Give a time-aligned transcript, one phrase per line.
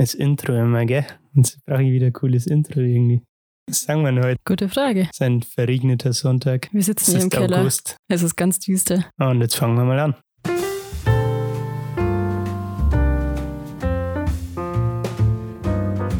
[0.00, 1.04] Das Intro immer, gell?
[1.34, 3.20] Jetzt brauche ich wieder ein cooles Intro irgendwie.
[3.68, 4.36] Was sagen wir denn heute?
[4.46, 5.00] Gute Frage.
[5.02, 6.68] Es ist ein verregneter Sonntag.
[6.70, 7.60] Wir Es sitzen hier im ist Keller.
[7.62, 7.96] August.
[8.08, 9.04] Es ist ganz düster.
[9.18, 10.14] Und jetzt fangen wir mal an.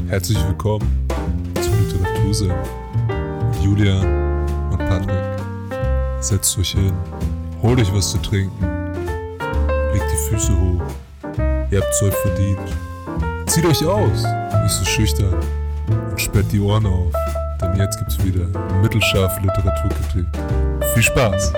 [0.09, 1.07] Herzlich willkommen
[1.61, 2.55] zum Literatursenf.
[3.63, 6.21] Julian und Patrick.
[6.21, 6.93] Setzt euch hin,
[7.63, 8.61] holt euch was zu trinken,
[9.93, 10.83] legt die Füße hoch.
[11.71, 12.59] Ihr habt's euch verdient.
[13.49, 14.25] Zieht euch aus,
[14.62, 15.35] nicht so schüchtern
[16.11, 17.15] und sperrt die Ohren auf,
[17.62, 18.47] denn jetzt gibt's wieder
[18.83, 20.27] mittelscharfe Literaturkritik.
[20.93, 21.55] Viel Spaß!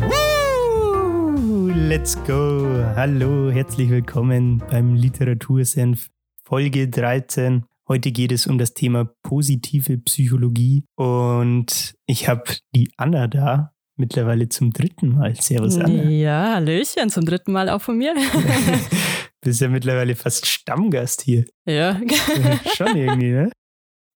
[0.00, 1.68] Woo!
[1.68, 2.84] Let's go!
[2.94, 6.10] Hallo, herzlich willkommen beim Literatursenf
[6.44, 7.64] Folge 13.
[7.88, 12.44] Heute geht es um das Thema positive Psychologie und ich habe
[12.74, 15.34] die Anna da mittlerweile zum dritten Mal.
[15.40, 16.02] Servus Anna.
[16.02, 18.14] Ja, Hallöchen, zum dritten Mal auch von mir.
[19.42, 21.44] Bist ja mittlerweile fast Stammgast hier.
[21.66, 22.00] ja.
[22.76, 23.50] Schon irgendwie, ne?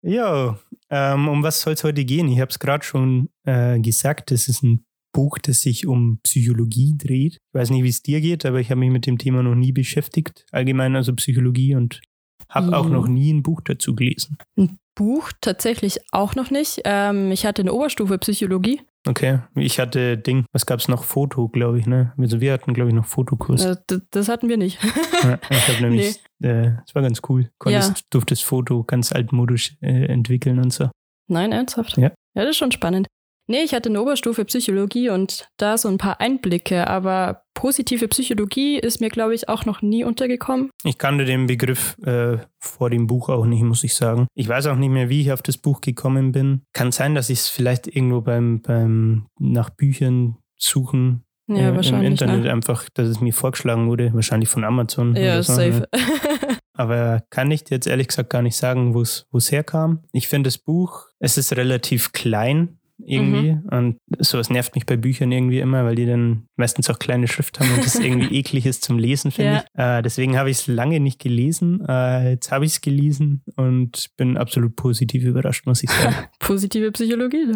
[0.05, 0.59] Ja,
[0.91, 2.29] ähm, um was soll es heute gehen?
[2.29, 6.95] Ich habe es gerade schon äh, gesagt, es ist ein Buch, das sich um Psychologie
[6.99, 7.35] dreht.
[7.35, 9.55] Ich weiß nicht, wie es dir geht, aber ich habe mich mit dem Thema noch
[9.55, 12.01] nie beschäftigt, allgemein also Psychologie und
[12.49, 12.93] habe auch Mhm.
[12.93, 14.37] noch nie ein Buch dazu gelesen.
[14.59, 16.81] Ein Buch tatsächlich auch noch nicht.
[16.85, 18.81] Ähm, ich hatte eine Oberstufe Psychologie.
[19.09, 21.03] Okay, ich hatte Ding, was gab es noch?
[21.03, 22.13] Foto, glaube ich, ne?
[22.19, 23.65] Also wir hatten, glaube ich, noch Fotokurs.
[23.65, 23.77] Äh,
[24.11, 24.79] das hatten wir nicht.
[25.25, 27.51] Ja, ich habe nämlich, äh, es war ganz cool.
[27.59, 30.89] Konntest, durftest Foto ganz altmodisch äh, entwickeln und so.
[31.29, 31.97] Nein, ernsthaft?
[31.97, 32.13] Ja.
[32.35, 33.09] Ja, das ist schon spannend.
[33.49, 38.79] Nee, ich hatte eine Oberstufe Psychologie und da so ein paar Einblicke, aber positive Psychologie
[38.79, 40.71] ist mir, glaube ich, auch noch nie untergekommen.
[40.85, 44.27] Ich kannte den Begriff äh, vor dem Buch auch nicht, muss ich sagen.
[44.35, 46.63] Ich weiß auch nicht mehr, wie ich auf das Buch gekommen bin.
[46.73, 51.77] Kann sein, dass ich es vielleicht irgendwo beim, beim nach Büchern suchen Ja, äh, im
[51.77, 52.11] wahrscheinlich.
[52.11, 52.53] Internet ne?
[52.53, 55.17] einfach, dass es mir vorgeschlagen wurde, wahrscheinlich von Amazon.
[55.17, 55.81] Ja, so, safe.
[55.81, 55.89] ne?
[56.75, 60.03] Aber kann ich dir jetzt ehrlich gesagt gar nicht sagen, wo es wo es herkam.
[60.13, 63.69] Ich finde das Buch, es ist relativ klein irgendwie Mhm.
[63.71, 67.59] und sowas nervt mich bei Büchern irgendwie immer, weil die dann meistens auch kleine Schrift
[67.61, 69.65] haben und das irgendwie eklig ist zum Lesen, finde Ja.
[69.75, 69.81] ich.
[69.99, 71.85] Äh, deswegen habe ich es lange nicht gelesen.
[71.89, 76.15] Äh, jetzt habe ich es gelesen und bin absolut positiv überrascht, muss ich sagen.
[76.39, 77.53] Positive Psychologie.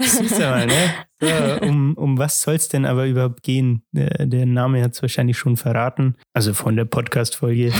[0.00, 0.72] Siehst du mal, ne?
[1.20, 3.82] So, um, um was soll es denn aber überhaupt gehen?
[3.90, 6.14] Der, der Name hat es wahrscheinlich schon verraten.
[6.32, 7.72] Also von der Podcast-Folge.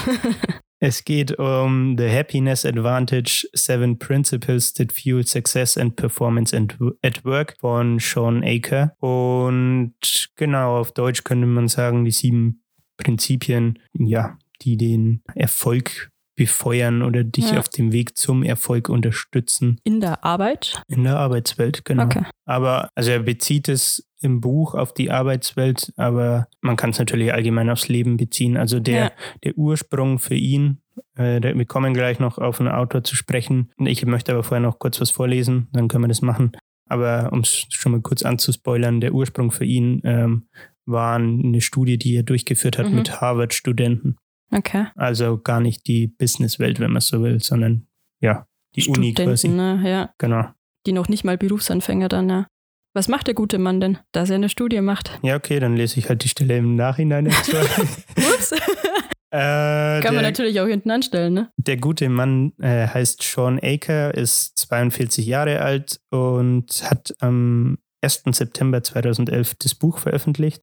[0.81, 7.57] Es geht um The Happiness Advantage, Seven Principles that Fuel Success and Performance at Work
[7.59, 8.95] von Sean Aker.
[9.01, 9.95] Und
[10.37, 12.63] genau, auf Deutsch könnte man sagen, die sieben
[12.97, 17.59] Prinzipien, ja, die den Erfolg befeuern oder dich Ja.
[17.59, 20.83] auf dem Weg zum Erfolg unterstützen In der Arbeit.
[20.89, 22.05] in der Arbeitswelt, genau.
[22.05, 22.23] Okay.
[22.47, 27.33] Aber, also er bezieht es im Buch auf die Arbeitswelt, aber man kann es natürlich
[27.35, 28.57] allgemein aufs Leben beziehen.
[28.57, 29.11] Also der, Ja.
[29.45, 30.81] der Ursprung für ihn,
[31.17, 33.71] äh, wir kommen gleich noch auf einen Autor zu sprechen.
[33.79, 36.53] Ich möchte aber vorher noch kurz was vorlesen, dann können wir das machen.
[36.89, 40.49] Aber um es schon mal kurz anzuspoilern, der Ursprung für ihn ähm,
[40.87, 42.95] war eine Studie, die er durchgeführt hat Mhm.
[42.97, 44.17] mit Harvard-Studenten.
[44.51, 44.87] Okay.
[44.95, 47.87] Also gar nicht die Businesswelt, wenn man so will, sondern
[48.21, 49.49] ja, die Uni Studenten, quasi.
[49.49, 49.83] Ne?
[49.85, 50.15] Ja.
[50.19, 50.49] Genau.
[50.87, 52.47] Die noch nicht mal Berufsanfänger dann, ja.
[52.95, 55.19] Was macht der gute Mann denn, dass er eine Studie macht?
[55.23, 57.27] Ja, okay, dann lese ich halt die Stelle im Nachhinein.
[57.29, 58.53] Ups.
[59.31, 61.53] äh, Kann man der, natürlich auch hinten anstellen, ne?
[61.59, 68.23] der gute Mann äh, heißt Sean Aker, ist 42 Jahre alt und hat am 1.
[68.31, 70.63] September 2011 das Buch veröffentlicht.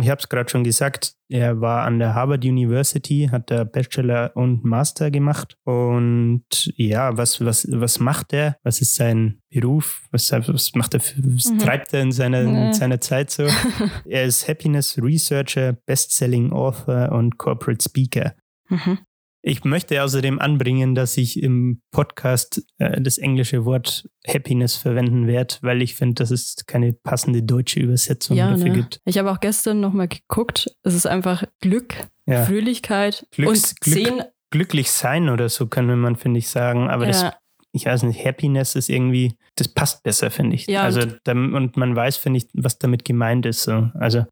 [0.00, 4.32] Ich habe es gerade schon gesagt, er war an der Harvard University, hat da Bachelor
[4.34, 5.56] und Master gemacht.
[5.64, 6.44] Und
[6.76, 8.56] ja, was, was, was macht er?
[8.62, 10.02] Was ist sein Beruf?
[10.10, 11.58] Was, was macht er für, was Mhm.
[11.58, 13.46] treibt er in seiner, in seiner Zeit so?
[14.06, 18.34] Er ist Happiness Researcher, Bestselling Author und Corporate Speaker.
[18.68, 18.98] Mhm.
[19.46, 25.56] Ich möchte außerdem anbringen, dass ich im Podcast äh, das englische Wort Happiness verwenden werde,
[25.60, 28.72] weil ich finde, dass es keine passende deutsche Übersetzung Ja, dafür ne?
[28.76, 29.00] gibt.
[29.04, 30.74] Ich habe auch gestern nochmal geguckt.
[30.82, 31.94] Es ist einfach Glück,
[32.26, 32.46] Ja.
[32.46, 34.22] Fröhlichkeit Glücks- und Glück- zehn.
[34.50, 36.88] Glücklich sein oder so könnte man, finde ich, sagen.
[36.88, 37.34] Aber das, Ja,
[37.72, 40.66] ich weiß nicht, Happiness ist irgendwie, das passt besser, finde ich.
[40.68, 43.64] Ja, also, dam- und man weiß, finde ich, was damit gemeint ist.
[43.64, 43.90] So.
[43.94, 44.24] Also,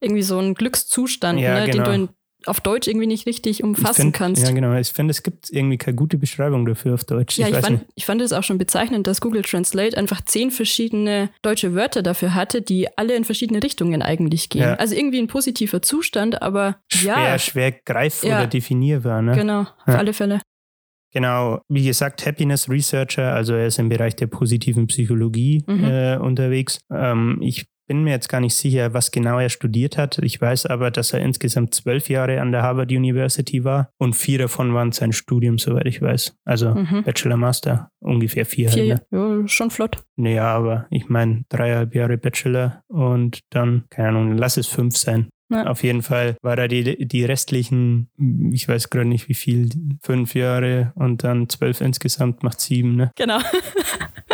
[0.00, 1.84] irgendwie so ein Glückszustand, Ja, ne, genau.
[1.84, 2.08] den du in,
[2.46, 4.42] auf Deutsch irgendwie nicht richtig ich umfassen find, kannst.
[4.42, 4.74] Ja, genau.
[4.74, 7.38] Ich finde, es gibt irgendwie keine gute Beschreibung dafür auf Deutsch.
[7.38, 10.50] Ja, ich ich, fand, ich fand es auch schon bezeichnend, dass Google Translate einfach zehn
[10.50, 14.62] verschiedene deutsche Wörter dafür hatte, die alle in verschiedene Richtungen eigentlich gehen.
[14.62, 14.74] Ja.
[14.74, 18.38] Also irgendwie ein positiver Zustand, aber Schwer, ja, schwer greif- Ja.
[18.38, 19.22] oder definierbar.
[19.22, 19.34] Ne?
[19.34, 19.94] genau, auf Ja.
[19.96, 20.40] alle Fälle.
[21.14, 25.84] Genau, wie gesagt, Happiness Researcher, also er ist im Bereich der positiven Psychologie Mhm.
[25.84, 26.80] äh, unterwegs.
[26.90, 30.16] Ähm, ich bin mir jetzt gar nicht sicher, was genau er studiert hat.
[30.22, 34.38] Ich weiß aber, dass er insgesamt zwölf Jahre an der Harvard University war und vier
[34.38, 36.34] davon waren sein Studium, soweit ich weiß.
[36.46, 37.02] Also Mhm.
[37.04, 38.70] Bachelor, Master, ungefähr vier.
[38.70, 39.40] Vier, halt, ne?
[39.42, 40.02] ja, schon flott.
[40.16, 45.28] Naja, aber ich meine, dreieinhalb Jahre Bachelor und dann, keine Ahnung, lass es fünf sein.
[45.52, 45.66] Ja.
[45.66, 48.08] Auf jeden Fall war da die, die restlichen,
[48.52, 49.68] ich weiß gerade nicht wie viel,
[50.02, 53.10] fünf Jahre und dann zwölf insgesamt macht sieben, ne?
[53.16, 53.38] Genau,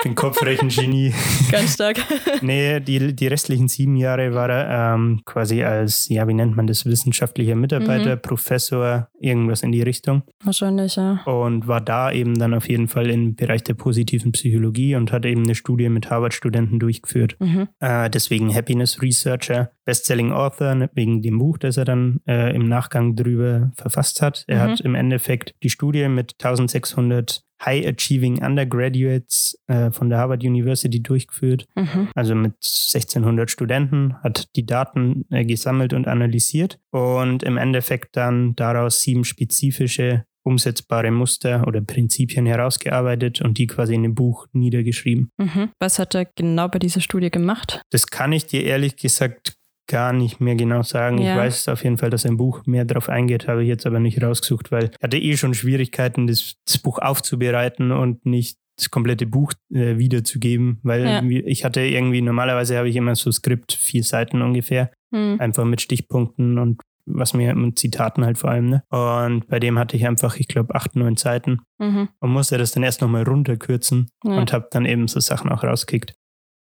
[0.05, 1.13] Den Kopfrechen-Genie.
[1.51, 1.99] ganz stark.
[2.43, 6.67] nee, die, die restlichen sieben Jahre war er ähm, quasi als, ja, wie nennt man
[6.67, 8.23] das, wissenschaftlicher Mitarbeiter, Mhm.
[8.23, 10.23] Professor, irgendwas in die Richtung.
[10.45, 11.21] Wahrscheinlich, ja.
[11.25, 15.25] und war da eben dann auf jeden Fall im Bereich der positiven Psychologie und hat
[15.27, 17.37] eben eine Studie mit Harvard-Studenten durchgeführt.
[17.41, 17.69] Mhm.
[17.81, 22.69] Äh, deswegen Happiness Researcher, Bestselling Author, ne, wegen dem Buch, das er dann äh, im
[22.69, 24.45] Nachgang drüber verfasst hat.
[24.47, 24.71] Er Mhm.
[24.71, 31.03] hat im Endeffekt die Studie mit 1600 High Achieving Undergraduates äh, von der Harvard University
[31.03, 32.09] durchgeführt Mhm.
[32.15, 38.55] also mit 1600 Studenten, hat die Daten äh, gesammelt und analysiert und im Endeffekt dann
[38.55, 45.31] daraus sieben spezifische umsetzbare Muster oder Prinzipien herausgearbeitet und die quasi in dem Buch niedergeschrieben.
[45.37, 45.71] Mhm.
[45.79, 47.83] Was hat er genau bei dieser Studie gemacht?
[47.91, 49.58] Das kann ich dir ehrlich gesagt
[49.89, 51.19] gar nicht mehr genau sagen.
[51.19, 51.33] Ja.
[51.33, 53.99] Ich weiß auf jeden Fall, dass ein Buch mehr darauf eingeht, habe ich jetzt aber
[53.99, 58.91] nicht rausgesucht, weil ich hatte eh schon Schwierigkeiten, das, das Buch aufzubereiten und nicht das
[58.91, 61.23] komplette Buch äh, wiederzugeben, weil Ja.
[61.25, 65.41] ich hatte irgendwie, normalerweise habe ich immer so Skript, vier Seiten ungefähr, Hm.
[65.41, 66.81] einfach mit Stichpunkten und
[67.11, 68.67] was mir mit Zitaten halt vor allem.
[68.69, 68.83] Ne?
[68.91, 72.11] Und bei dem hatte ich einfach, ich glaube, acht, neun Seiten Mhm.
[72.21, 74.39] und musste das dann erst nochmal runterkürzen Ja.
[74.39, 76.13] und habe dann eben so Sachen auch rausgekickt.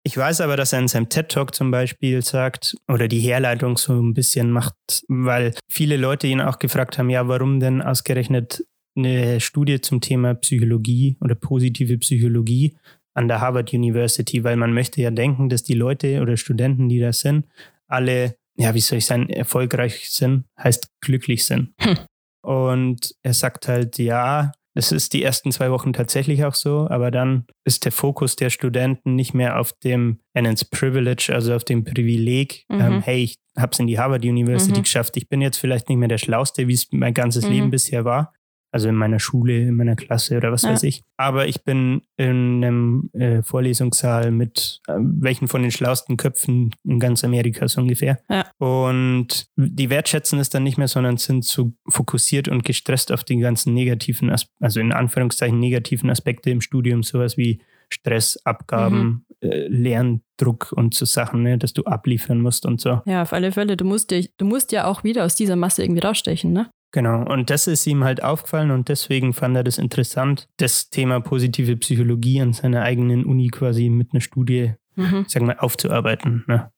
[0.08, 3.92] Ich weiß aber, dass er in seinem TED-Talk zum Beispiel sagt oder die Herleitung so
[3.92, 8.66] ein bisschen macht, weil viele Leute ihn auch gefragt haben, ja, warum denn ausgerechnet
[8.96, 12.78] eine Studie zum Thema Psychologie oder positive Psychologie
[13.16, 17.02] an der Harvard University, weil man möchte ja denken, dass die Leute oder Studenten, die
[17.02, 17.46] da sind,
[17.88, 21.74] alle, ja, wie soll ich sagen, erfolgreich sind, heißt glücklich sind.
[21.82, 21.98] Hm.
[22.44, 27.10] Und er sagt halt, ja, das ist die ersten zwei Wochen tatsächlich auch so, aber
[27.10, 31.84] dann ist der Fokus der Studenten nicht mehr auf dem, nennt's Privilege, also auf dem
[31.84, 32.80] Privileg, Mhm.
[32.82, 34.84] ähm, hey, ich hab's in die Harvard University Mhm.
[34.84, 35.18] geschafft.
[35.18, 37.52] Ich bin jetzt vielleicht nicht mehr der Schlauste, wie es mein ganzes Mhm.
[37.52, 38.34] Leben bisher war.
[38.72, 40.72] Also in meiner Schule, in meiner Klasse oder was Ja.
[40.72, 41.04] weiß ich.
[41.16, 47.00] Aber ich bin in einem äh, Vorlesungssaal mit äh, welchen von den schlausten Köpfen in
[47.00, 48.20] ganz Amerika so ungefähr.
[48.30, 48.46] Ja.
[48.58, 53.38] Und die wertschätzen es dann nicht mehr, sondern sind so fokussiert und gestresst auf die
[53.38, 59.68] ganzen negativen, As also in Anführungszeichen negativen Aspekte im Studium, sowas wie Stress, Abgaben, äh,
[59.70, 63.02] Lerndruck und so Sachen, ne, dass du abliefern musst und so.
[63.06, 63.78] Ja, auf alle Fälle.
[63.78, 66.70] Du musst, dich, du musst ja auch wieder aus dieser Masse irgendwie rausstechen, ne?
[66.94, 71.20] Genau, und das ist ihm halt aufgefallen und deswegen fand er das interessant, das Thema
[71.20, 75.26] positive Psychologie an seiner eigenen Uni quasi mit einer Studie, Mhm.
[75.28, 76.44] sagen wir, aufzuarbeiten.
[76.48, 76.72] Ne?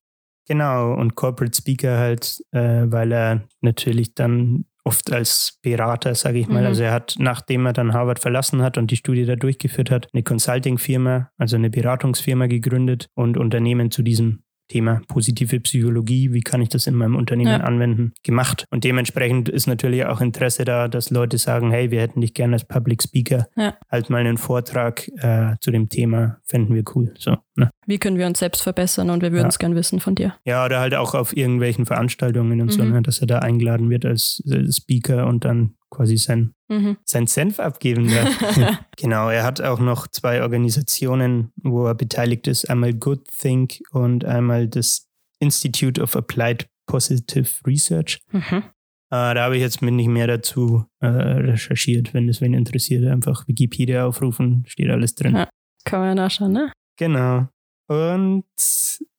[0.47, 6.47] Genau, und Corporate Speaker halt, äh, weil er natürlich dann oft als Berater, sage ich
[6.47, 6.67] mal, Mhm.
[6.67, 10.07] also er hat, nachdem er dann Harvard verlassen hat und die Studie da durchgeführt hat,
[10.12, 16.62] eine Consulting-Firma, also eine Beratungsfirma gegründet und Unternehmen zu diesem Thema positive Psychologie, wie kann
[16.62, 17.57] ich das in meinem Unternehmen Ja.
[17.62, 18.66] anwenden, gemacht.
[18.71, 22.54] Und dementsprechend ist natürlich auch Interesse da, dass Leute sagen, hey, wir hätten dich gerne
[22.54, 23.74] als Public Speaker, Ja.
[23.92, 27.13] halt mal einen Vortrag äh, zu dem Thema, fänden wir cool.
[27.18, 27.69] So, ne?
[27.86, 29.50] Wie können wir uns selbst verbessern und wir würden Ja.
[29.50, 30.36] es gern wissen von dir.
[30.45, 32.92] Ja, oder halt auch auf irgendwelchen Veranstaltungen und so, Mhm.
[32.92, 36.97] ne, dass er da eingeladen wird als äh, Speaker und dann quasi sein, Mhm.
[37.03, 38.79] sein Senf abgeben darf.
[38.98, 42.69] Genau, er hat auch noch zwei Organisationen, wo er beteiligt ist.
[42.69, 45.08] Einmal Good Think und einmal das
[45.39, 48.19] Institute of Applied Positive Research.
[48.31, 48.63] mhm.
[49.12, 52.13] Äh, da habe ich jetzt mit nicht mehr dazu äh, recherchiert.
[52.13, 55.36] Wenn das wen interessiert, einfach Wikipedia aufrufen, steht alles drin.
[55.36, 55.50] Ja.
[55.84, 56.72] Kann man ja nachschauen, ne?
[56.98, 57.48] Genau.
[57.89, 58.43] Und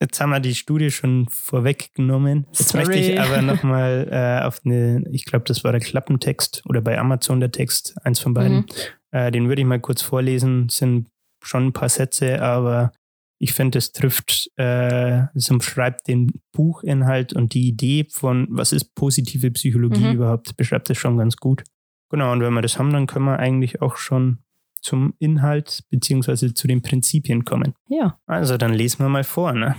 [0.00, 2.46] jetzt haben wir die Studie schon vorweggenommen.
[2.52, 2.84] Jetzt Sorry.
[2.86, 6.96] möchte ich aber nochmal äh, auf eine, ich glaube, das war der Klappentext oder bei
[6.96, 8.58] Amazon der Text, eins von beiden.
[8.58, 8.66] Mhm.
[9.10, 10.68] Äh, den würde ich mal kurz vorlesen.
[10.68, 11.08] Sind
[11.42, 12.92] schon ein paar Sätze, aber
[13.40, 18.94] ich finde, es trifft, äh, es umschreibt den Buchinhalt und die Idee von, was ist
[18.94, 20.14] positive Psychologie Mhm.
[20.14, 21.64] überhaupt, beschreibt es schon ganz gut.
[22.08, 24.38] Genau, und wenn wir das haben, dann können wir eigentlich auch schon
[24.82, 27.74] zum Inhalt beziehungsweise zu den Prinzipien kommen.
[27.88, 28.18] Ja.
[28.26, 29.76] Also dann lesen wir mal vor, ne?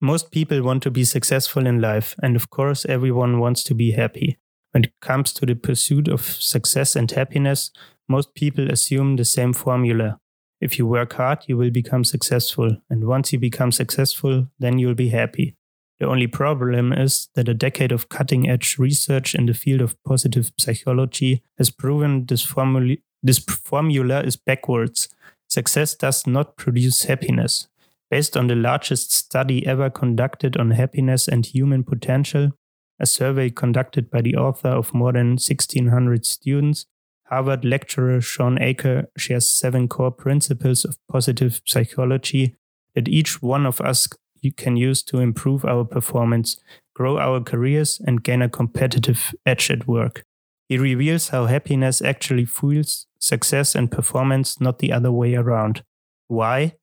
[0.00, 3.92] Most people want to be successful in life, and of course, everyone wants to be
[3.96, 4.38] happy.
[4.72, 7.72] When it comes to the pursuit of success and happiness,
[8.06, 10.20] most people assume the same formula.
[10.60, 14.94] If you work hard, you will become successful, and once you become successful, then you'll
[14.94, 15.56] be happy.
[15.98, 19.96] The only problem is that a decade of cutting edge research in the field of
[20.04, 25.08] positive psychology has proven this, formula, this formula is backwards.
[25.48, 27.68] Success does not produce happiness.
[28.10, 32.52] Based on the largest study ever conducted on happiness and human potential,
[33.00, 36.86] a survey conducted by the author of more than 1,600 students,
[37.28, 42.54] Harvard lecturer Sean Aker shares seven core principles of positive psychology
[42.94, 44.08] that each one of us
[44.56, 46.56] can use to improve our performance,
[46.94, 50.24] grow our careers, and gain a competitive edge at work.
[50.68, 55.82] He reveals how happiness actually fuels success and performance, not the other way around.
[56.28, 56.74] Why?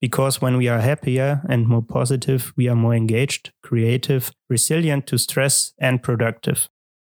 [0.00, 5.18] Because when we are happier and more positive, we are more engaged, creative, resilient to
[5.18, 6.68] stress, and productive.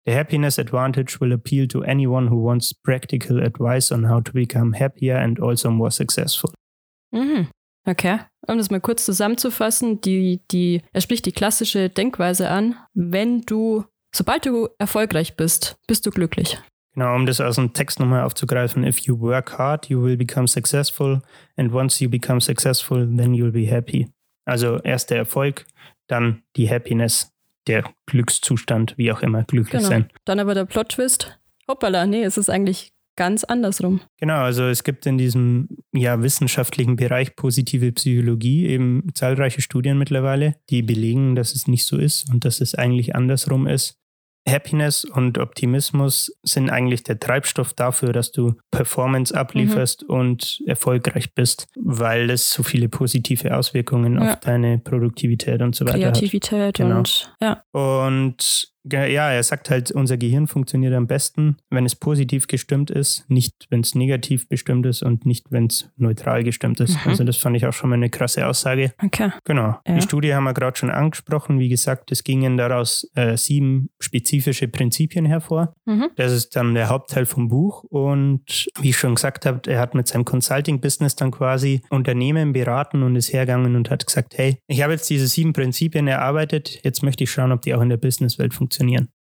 [0.06, 4.74] The happiness advantage will appeal to anyone who wants practical advice on how to become
[4.74, 6.52] happier and also more successful.
[7.14, 7.48] Mhm.
[7.86, 8.20] Okay.
[8.48, 12.76] Um das mal kurz zusammenzufassen, die, die, er spricht die klassische Denkweise an.
[12.94, 16.58] Wenn du, sobald du erfolgreich bist, bist du glücklich.
[16.94, 18.84] Genau, um das aus dem Text nochmal aufzugreifen.
[18.84, 21.22] If you work hard, you will become successful.
[21.56, 24.10] And once you become successful, then you'll be happy.
[24.46, 25.66] Also erst der Erfolg,
[26.08, 27.32] dann die Happiness,
[27.68, 29.90] der Glückszustand, wie auch immer, glücklich Genau.
[29.90, 30.10] sein.
[30.26, 31.40] Dann aber der Plot-Twist.
[31.68, 34.02] Hoppala, nee, es ist eigentlich ganz andersrum.
[34.20, 40.56] Genau, also es gibt in diesem ja, wissenschaftlichen Bereich positive Psychologie eben zahlreiche Studien mittlerweile,
[40.70, 43.96] die belegen, dass es nicht so ist und dass es eigentlich andersrum ist.
[44.48, 51.68] Happiness und Optimismus sind eigentlich der Treibstoff dafür, dass du Performance ablieferst und erfolgreich bist,
[51.76, 54.22] weil es so viele positive Auswirkungen Ja.
[54.32, 56.14] auf deine Produktivität und so weiter hat.
[56.16, 57.00] Kreativität Genau.
[57.00, 57.64] und ja.
[57.74, 63.30] Und ja, er sagt halt, unser Gehirn funktioniert am besten, wenn es positiv gestimmt ist,
[63.30, 66.94] nicht wenn es negativ bestimmt ist und nicht wenn es neutral gestimmt ist.
[66.94, 67.12] Mhm.
[67.12, 68.94] Also das fand ich auch schon mal eine krasse Aussage.
[69.04, 69.32] Okay.
[69.44, 69.78] Genau.
[69.86, 69.96] Ja.
[69.96, 71.60] Die Studie haben wir gerade schon angesprochen.
[71.60, 75.74] Wie gesagt, es gingen daraus äh, sieben spezifische Prinzipien hervor.
[75.86, 76.10] Mhm.
[76.16, 77.84] Das ist dann der Hauptteil vom Buch.
[77.84, 83.04] Und wie ich schon gesagt habe, er hat mit seinem Consulting-Business dann quasi Unternehmen beraten
[83.04, 87.04] und ist hergegangen und hat gesagt, hey, ich habe jetzt diese sieben Prinzipien erarbeitet, jetzt
[87.04, 88.69] möchte ich schauen, ob die auch in der Businesswelt funktionieren.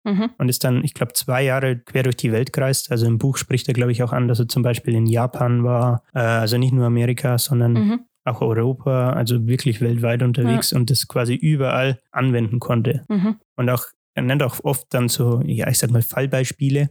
[0.05, 0.31] Mhm.
[0.38, 2.90] Und ist dann, ich glaube, zwei Jahre quer durch die Welt gereist.
[2.90, 5.64] Also im Buch spricht er, glaube ich, auch an, dass er zum Beispiel in Japan
[5.64, 8.00] war, äh, also nicht nur Amerika, sondern Mhm.
[8.25, 13.05] auch Europa, also wirklich weltweit unterwegs und das quasi überall anwenden konnte.
[13.09, 13.37] Mhm.
[13.57, 16.90] Und auch, er nennt auch oft dann so, ja, ich sag mal, Fallbeispiele,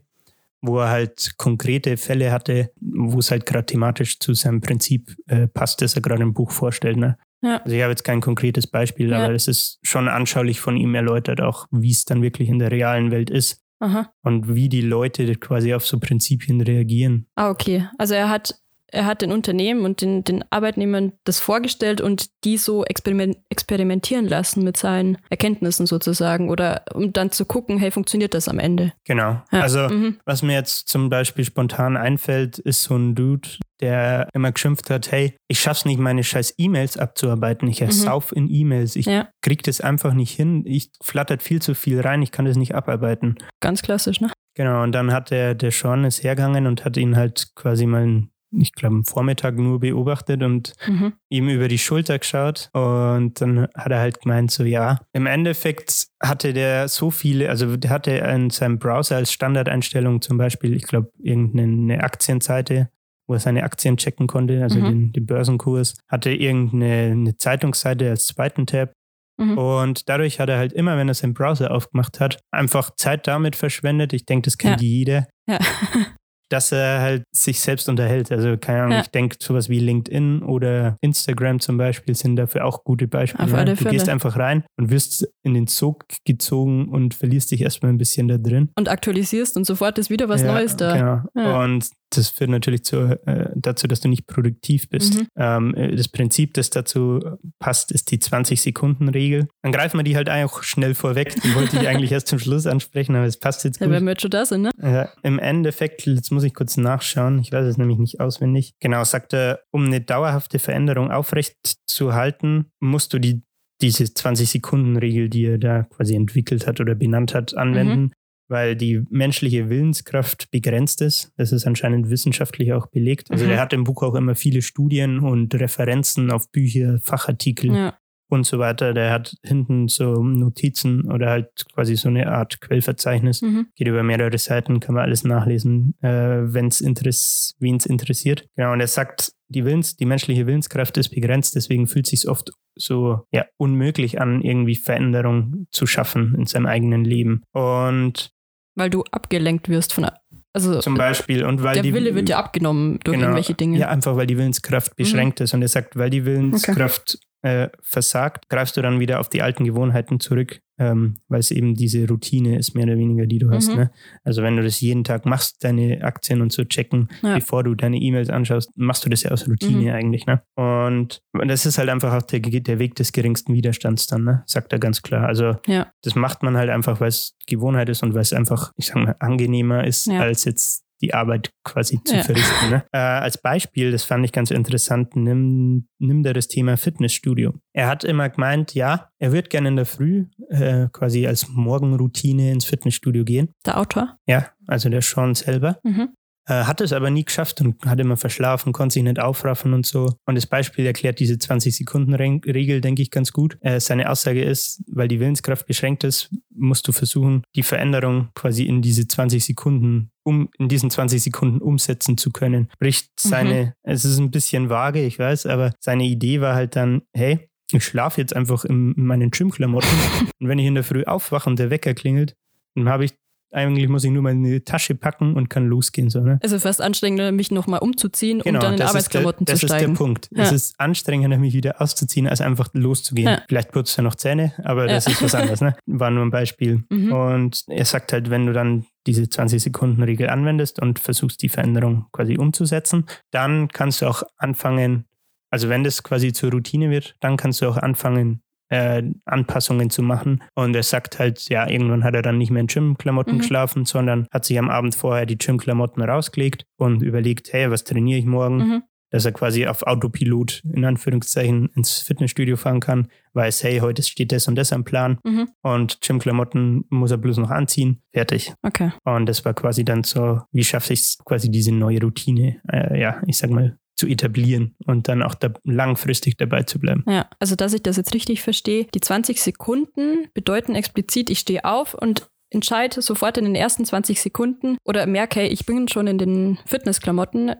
[0.62, 5.48] wo er halt konkrete Fälle hatte, wo es halt gerade thematisch zu seinem Prinzip äh,
[5.48, 6.98] passt, das er gerade im Buch vorstellt.
[6.98, 7.18] Ne?
[7.42, 7.58] Ja.
[7.58, 9.26] Also ich habe jetzt kein konkretes Beispiel, Ja.
[9.26, 12.72] aber es ist schon anschaulich von ihm erläutert, auch wie es dann wirklich in der
[12.72, 14.12] realen Welt ist Aha.
[14.24, 17.28] und wie die Leute quasi auf so Prinzipien reagieren.
[17.36, 17.88] Ah, okay.
[17.98, 18.56] Also er hat,
[18.92, 24.28] er hat den Unternehmen und den, den Arbeitnehmern das vorgestellt und die so experiment, experimentieren
[24.28, 28.94] lassen mit seinen Erkenntnissen sozusagen oder um dann zu gucken, hey, funktioniert das am Ende?
[29.06, 29.42] Genau.
[29.52, 29.62] Ja.
[29.62, 30.18] Also Mhm.
[30.26, 33.48] Was mir jetzt zum Beispiel spontan einfällt, ist so ein Dude,
[33.80, 37.68] der immer geschimpft hat, hey, ich schaff's nicht, meine scheiß E-Mails abzuarbeiten.
[37.68, 38.96] Ich ersauf in E-Mails.
[38.96, 39.12] Ich Mhm.
[39.12, 39.30] Ja.
[39.42, 40.64] krieg das einfach nicht hin.
[40.66, 42.22] Ich flattert viel zu viel rein.
[42.22, 43.36] Ich kann das nicht abarbeiten.
[43.62, 44.32] Ganz klassisch, ne?
[44.56, 44.82] Genau.
[44.84, 48.24] Und dann hat der, der Sean ist hergegangen und hat ihn halt quasi mal,
[48.60, 51.14] ich glaube, am Vormittag nur beobachtet und Mhm.
[51.30, 56.08] ihm über die Schulter geschaut und dann hat er halt gemeint, so ja, im Endeffekt
[56.22, 60.84] hatte der so viele, also der hatte in seinem Browser als Standardeinstellung zum Beispiel, ich
[60.84, 62.90] glaube, irgendeine Aktienseite,
[63.28, 64.86] wo er seine Aktien checken konnte, also Mhm.
[64.86, 68.94] den, den Börsenkurs, hatte irgendeine eine Zeitungsseite als zweiten Tab.
[69.40, 69.58] Mhm.
[69.58, 73.56] Und dadurch hat er halt immer, wenn er seinen Browser aufgemacht hat, einfach Zeit damit
[73.56, 74.12] verschwendet.
[74.14, 75.60] Ich denke, das kennt jeder Ja.
[76.50, 78.32] dass er halt sich selbst unterhält.
[78.32, 79.02] Also keine Ahnung, Ja.
[79.02, 83.44] ich denke, sowas wie LinkedIn oder Instagram zum Beispiel sind dafür auch gute Beispiele.
[83.44, 83.58] Auf ne?
[83.58, 84.14] alle Du gehst Fälle.
[84.14, 88.38] einfach rein und wirst in den Zug gezogen und verlierst dich erstmal ein bisschen da
[88.38, 88.70] drin.
[88.78, 91.22] Und aktualisierst und sofort ist wieder was ja, Neues da.
[91.34, 91.46] Genau.
[91.48, 91.64] Ja.
[91.64, 95.16] Und das führt natürlich zu, äh, dazu, dass du nicht produktiv bist.
[95.16, 95.28] Mhm.
[95.36, 97.20] Ähm, äh, das Prinzip, das dazu
[97.60, 99.48] passt, ist die 20-Sekunden-Regel.
[99.62, 101.36] Dann greifen wir die halt auch schnell vorweg.
[101.42, 103.96] Die wollte ich eigentlich erst zum Schluss ansprechen, aber es passt jetzt Ja, gut.
[103.96, 104.72] wenn wir jetzt schon da sind, ne?
[104.82, 108.74] Ja, Im Endeffekt, jetzt muss ich kurz nachschauen, ich weiß es nämlich nicht auswendig.
[108.80, 113.44] Genau, sagt er, um eine dauerhafte Veränderung aufrecht zu halten, musst du die,
[113.82, 118.12] diese 20-Sekunden-Regel, die er da quasi entwickelt hat oder benannt hat, anwenden,
[118.48, 121.32] weil die menschliche Willenskraft begrenzt ist.
[121.38, 123.32] Das ist anscheinend wissenschaftlich auch belegt.
[123.32, 123.50] Also Mhm.
[123.50, 127.98] der hat im Buch auch immer viele Studien und Referenzen auf Bücher, Fachartikel Ja.
[128.30, 128.94] und so weiter.
[128.94, 133.68] Der hat hinten so Notizen oder halt quasi so eine Art Quellverzeichnis Mhm.
[133.76, 136.10] geht über mehrere Seiten, kann man alles nachlesen, äh,
[136.54, 138.48] wenn es interess wen es interessiert.
[138.56, 142.30] Genau, und er sagt, die Willens, die menschliche Willenskraft ist begrenzt, deswegen fühlt es sich
[142.30, 147.42] oft so ja, unmöglich an, irgendwie Veränderung zu schaffen in seinem eigenen Leben.
[147.54, 148.32] Und
[148.78, 150.08] Weil du abgelenkt wirst von.
[150.54, 153.28] Also zum Beispiel, und weil der die Wille wird dir abgenommen durch Genau.
[153.28, 153.78] irgendwelche Dinge.
[153.78, 155.54] Ja, einfach weil die Willenskraft beschränkt ist.
[155.54, 159.66] Und er sagt, weil die Willenskraft äh, versagt, greifst du dann wieder auf die alten
[159.66, 163.70] Gewohnheiten zurück, ähm, weil es eben diese Routine ist, mehr oder weniger, die du hast.
[163.70, 163.76] Mhm.
[163.76, 163.92] Ne?
[164.24, 167.36] Also wenn du das jeden Tag machst, deine Aktien und so checken, Ja.
[167.36, 169.90] bevor du deine E-Mails anschaust, machst du das ja aus Routine Mhm.
[169.90, 170.26] eigentlich.
[170.26, 170.42] Ne?
[170.56, 174.44] Und das ist halt einfach auch der, der Weg des geringsten Widerstands dann, ne?
[174.46, 175.28] sagt er ganz klar.
[175.28, 175.88] Also Ja.
[176.04, 178.96] das macht man halt einfach, weil es Gewohnheit ist und weil es einfach, ich sag
[178.98, 180.22] mal, angenehmer ist, Ja.
[180.22, 182.24] als jetzt die Arbeit quasi zu Ja.
[182.24, 182.70] verrichten.
[182.70, 182.84] Ne?
[182.94, 187.54] Äh, als Beispiel, das fand ich ganz interessant, nimm, nimm da das Thema Fitnessstudio.
[187.74, 192.52] Er hat immer gemeint, ja, er wird gerne in der Früh äh, quasi als Morgenroutine
[192.52, 193.50] ins Fitnessstudio gehen.
[193.66, 194.18] Der Autor.
[194.26, 195.80] Ja, also der Sean selber.
[195.84, 196.10] Mhm.
[196.50, 199.86] Äh, hat es aber nie geschafft und hat immer verschlafen, konnte sich nicht aufraffen und
[199.86, 200.14] so.
[200.26, 203.58] Und das Beispiel erklärt diese 20-Sekunden-Regel, denke ich, ganz gut.
[203.62, 208.64] Äh, seine Aussage ist, weil die Willenskraft beschränkt ist, musst du versuchen, die Veränderung quasi
[208.64, 212.68] in diese 20 Sekunden, um in diesen 20 Sekunden umsetzen zu können.
[212.74, 217.04] Sprich, seine, es ist ein bisschen vage, ich weiß, aber seine Idee war halt dann,
[217.14, 219.90] hey, ich schlafe jetzt einfach in, in meinen Gymklamotten
[220.40, 222.36] und wenn ich in der Früh aufwache und der Wecker klingelt,
[222.76, 223.14] dann habe ich
[223.52, 226.10] eigentlich muss ich nur meine Tasche packen und kann losgehen.
[226.10, 226.40] So, ne?
[226.44, 229.94] Also fast anstrengender, mich nochmal umzuziehen und dann in das Arbeitsklamotten der, zu das steigen.
[229.94, 230.30] ist der Punkt.
[230.36, 230.44] Ja.
[230.44, 233.28] Es ist anstrengender, mich wieder auszuziehen, als einfach loszugehen.
[233.30, 233.42] Ja.
[233.48, 235.12] Vielleicht putzt er noch Zähne, aber das Ja.
[235.12, 235.62] ist was anderes.
[235.62, 235.76] Ne?
[235.86, 236.84] War nur ein Beispiel.
[236.90, 237.12] Mhm.
[237.12, 242.38] Und er sagt halt, wenn du dann diese 20-Sekunden-Regel anwendest und versuchst, die Veränderung quasi
[242.38, 245.06] umzusetzen, dann kannst du auch anfangen,
[245.50, 250.02] also wenn das quasi zur Routine wird, dann kannst du auch anfangen, äh, Anpassungen zu
[250.02, 250.44] machen.
[250.56, 253.40] Und er sagt halt, ja, irgendwann hat er dann nicht mehr in Gymklamotten Mhm.
[253.40, 258.20] geschlafen, sondern hat sich am Abend vorher die Gymklamotten rausgelegt und überlegt, hey, was trainiere
[258.20, 258.58] ich morgen?
[258.58, 258.84] Mhm.
[259.10, 264.34] Dass er quasi auf Autopilot in Anführungszeichen ins Fitnessstudio fahren kann, weiß, hey, heute steht
[264.34, 265.48] das und das am Plan Mhm.
[265.62, 268.54] und Gymklamotten muss er bloß noch anziehen, fertig.
[268.64, 268.92] Okay.
[269.06, 273.00] Und das war quasi dann so, wie schaffe ich es, quasi diese neue Routine, äh,
[273.00, 277.04] ja, ich sag mal, zu etablieren und dann auch da langfristig dabei zu bleiben.
[277.08, 281.66] Ja, also dass ich das jetzt richtig verstehe, die 20 Sekunden bedeuten explizit, ich stehe
[281.66, 286.08] auf und entscheide sofort in den ersten 20 Sekunden oder merke, hey, ich bin schon
[286.08, 287.56] in den Fitnessklamotten,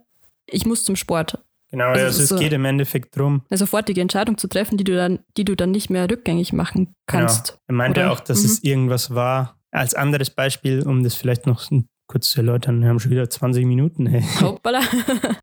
[0.50, 1.44] ich muss zum Sport.
[1.70, 4.86] Genau, Also also, es so- geht im Endeffekt drum, Eine sofortige Entscheidung zu treffen, die
[4.86, 7.48] du dann, die du dann nicht mehr rückgängig machen kannst.
[7.48, 7.60] Genau.
[7.68, 8.12] Er meinte Oder?
[8.14, 8.46] auch, dass Mhm.
[8.46, 9.60] es irgendwas war.
[9.72, 11.60] Als anderes Beispiel, um das vielleicht noch
[12.08, 14.06] kurz zu erläutern, wir haben schon wieder 20 Minuten.
[14.08, 14.22] Hey.
[14.42, 14.80] Hoppala.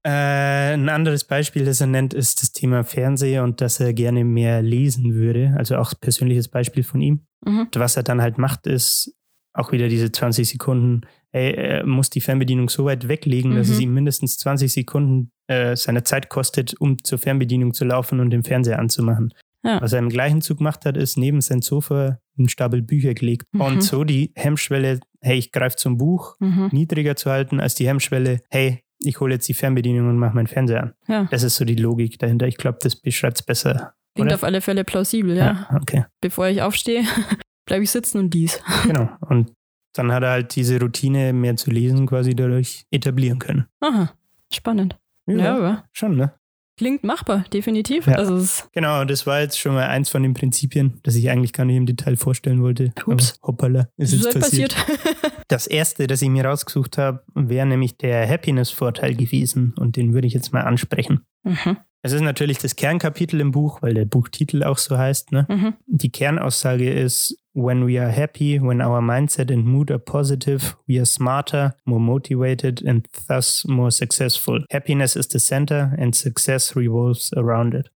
[0.07, 4.23] Äh, ein anderes Beispiel, das er nennt, ist das Thema Fernseher und dass er gerne
[4.25, 5.55] mehr lesen würde.
[5.57, 7.21] Also auch persönliches Beispiel von ihm.
[7.47, 7.61] mhm.
[7.61, 9.15] Und was er dann halt macht, ist
[9.55, 11.03] auch wieder diese 20 Sekunden.
[11.33, 13.73] Ey, er muss die Fernbedienung so weit weglegen, dass Mhm.
[13.75, 18.31] es ihm mindestens 20 Sekunden äh, seiner Zeit kostet, um zur Fernbedienung zu laufen und
[18.31, 19.33] den Fernseher anzumachen.
[19.63, 19.81] Ja.
[19.81, 23.47] Was er im gleichen Zug gemacht hat, ist neben sein Sofa einen Stapel Bücher gelegt
[23.53, 23.61] Mhm.
[23.61, 26.69] und so die Hemmschwelle, hey, ich greife zum Buch, Mhm.
[26.73, 30.47] niedriger zu halten als die Hemmschwelle, hey, ich hole jetzt die Fernbedienung und mache meinen
[30.47, 30.95] Fernseher an.
[31.09, 32.47] Ja, Das ist so die Logik dahinter.
[32.47, 33.95] Ich glaube, das beschreibt es besser.
[34.15, 34.37] klingt oder?
[34.37, 35.69] auf alle Fälle plausibel, ja.
[35.81, 36.05] okay.
[36.21, 37.03] Bevor ich aufstehe,
[37.67, 38.63] bleibe ich sitzen und lies.
[38.87, 39.09] Genau.
[39.21, 39.53] Und
[39.95, 43.67] dann hat er halt diese Routine, mehr zu lesen, quasi dadurch etablieren können.
[43.81, 44.13] Aha,
[44.53, 44.97] spannend.
[45.27, 46.33] Ja, aber schon, ne?
[46.77, 48.07] Klingt machbar, definitiv.
[48.07, 48.15] Ja.
[48.15, 51.65] Also Genau, das war jetzt schon mal eins von den Prinzipien, das ich eigentlich gar
[51.65, 52.93] nicht im Detail vorstellen wollte.
[53.07, 53.39] Ups.
[53.43, 54.75] Aber hoppala, ist ist jetzt halt passiert.
[54.75, 55.01] passiert.
[55.49, 60.27] Das erste, das ich mir rausgesucht habe, wäre nämlich der Happiness-Vorteil gewesen und den würde
[60.27, 61.21] ich jetzt mal ansprechen.
[61.43, 61.77] mhm.
[62.01, 65.33] Es ist natürlich das Kernkapitel im Buch, weil der Buchtitel auch so heißt.
[65.33, 65.47] Ne?
[65.49, 65.75] Mhm.
[65.87, 70.99] Die Kernaussage ist, when we are happy, when our mindset and mood are positive, we
[70.99, 74.65] are smarter, more motivated and thus more successful.
[74.71, 77.91] Happiness is the center and success revolves around it.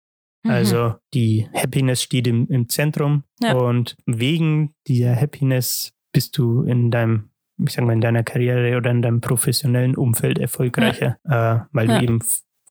[0.44, 0.52] Mhm.
[0.52, 3.54] Also die Happiness steht im, im Zentrum Ja.
[3.56, 7.30] und wegen dieser Happiness bist du in deinem,
[7.66, 11.98] ich sag mal, in deiner Karriere oder in deinem professionellen Umfeld erfolgreicher, äh, weil Ja.
[11.98, 12.20] du eben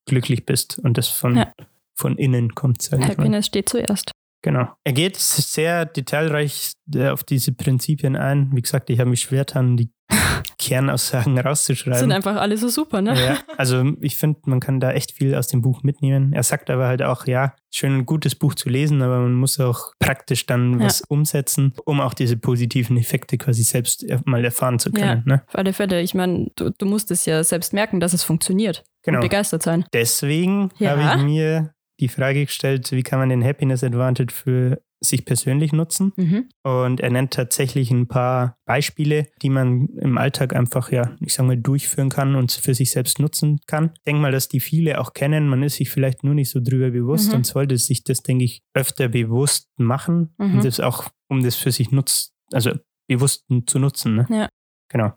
[0.07, 1.53] glücklich bist und das von, Ja.
[1.95, 2.89] von innen kommt.
[2.93, 4.13] Happiness steht zuerst.
[4.47, 4.69] Genau.
[4.85, 8.51] Er geht sehr detailreich äh, auf diese Prinzipien ein.
[8.55, 9.91] Wie gesagt, ich habe mich schwer getan, die
[10.59, 12.13] Kernaussagen Sind rauszuschreiben.
[12.13, 13.15] einfach alle so super, ne?
[13.21, 16.33] Ja, also ich finde, man kann da echt viel aus dem Buch mitnehmen.
[16.33, 19.59] Er sagt aber halt auch, ja, schön ein gutes Buch zu lesen, aber man muss
[19.59, 20.87] auch praktisch dann Ja.
[20.87, 25.23] was umsetzen, um auch diese positiven Effekte quasi selbst mal erfahren zu können.
[25.27, 25.43] Ne?
[25.49, 26.01] Auf alle Fälle.
[26.03, 28.85] Ich meine, du, du musst es ja selbst merken, dass es funktioniert.
[29.03, 29.19] Genau.
[29.19, 29.85] Und begeistert sein.
[29.93, 30.97] Deswegen Ja.
[30.97, 35.73] habe ich mir die Frage gestellt, wie kann man den Happiness Advantage für sich persönlich
[35.73, 36.13] nutzen?
[36.17, 36.49] Mhm.
[36.63, 41.47] Und er nennt tatsächlich ein paar Beispiele, die man im Alltag einfach, ja, ich sage
[41.49, 43.91] mal, durchführen kann und für sich selbst nutzen kann.
[43.95, 45.49] Ich denke mal, dass die viele auch kennen.
[45.49, 47.37] Man ist sich vielleicht nur nicht so drüber bewusst Mhm.
[47.37, 50.35] und sollte sich das, denke ich, öfter bewusst machen.
[50.39, 50.57] Mhm.
[50.57, 52.73] Und das auch, um das für sich nutzt, also
[53.09, 54.17] bewusst zu nutzen.
[54.17, 54.27] Ne?
[54.31, 54.49] Ja.
[54.91, 55.13] Genau.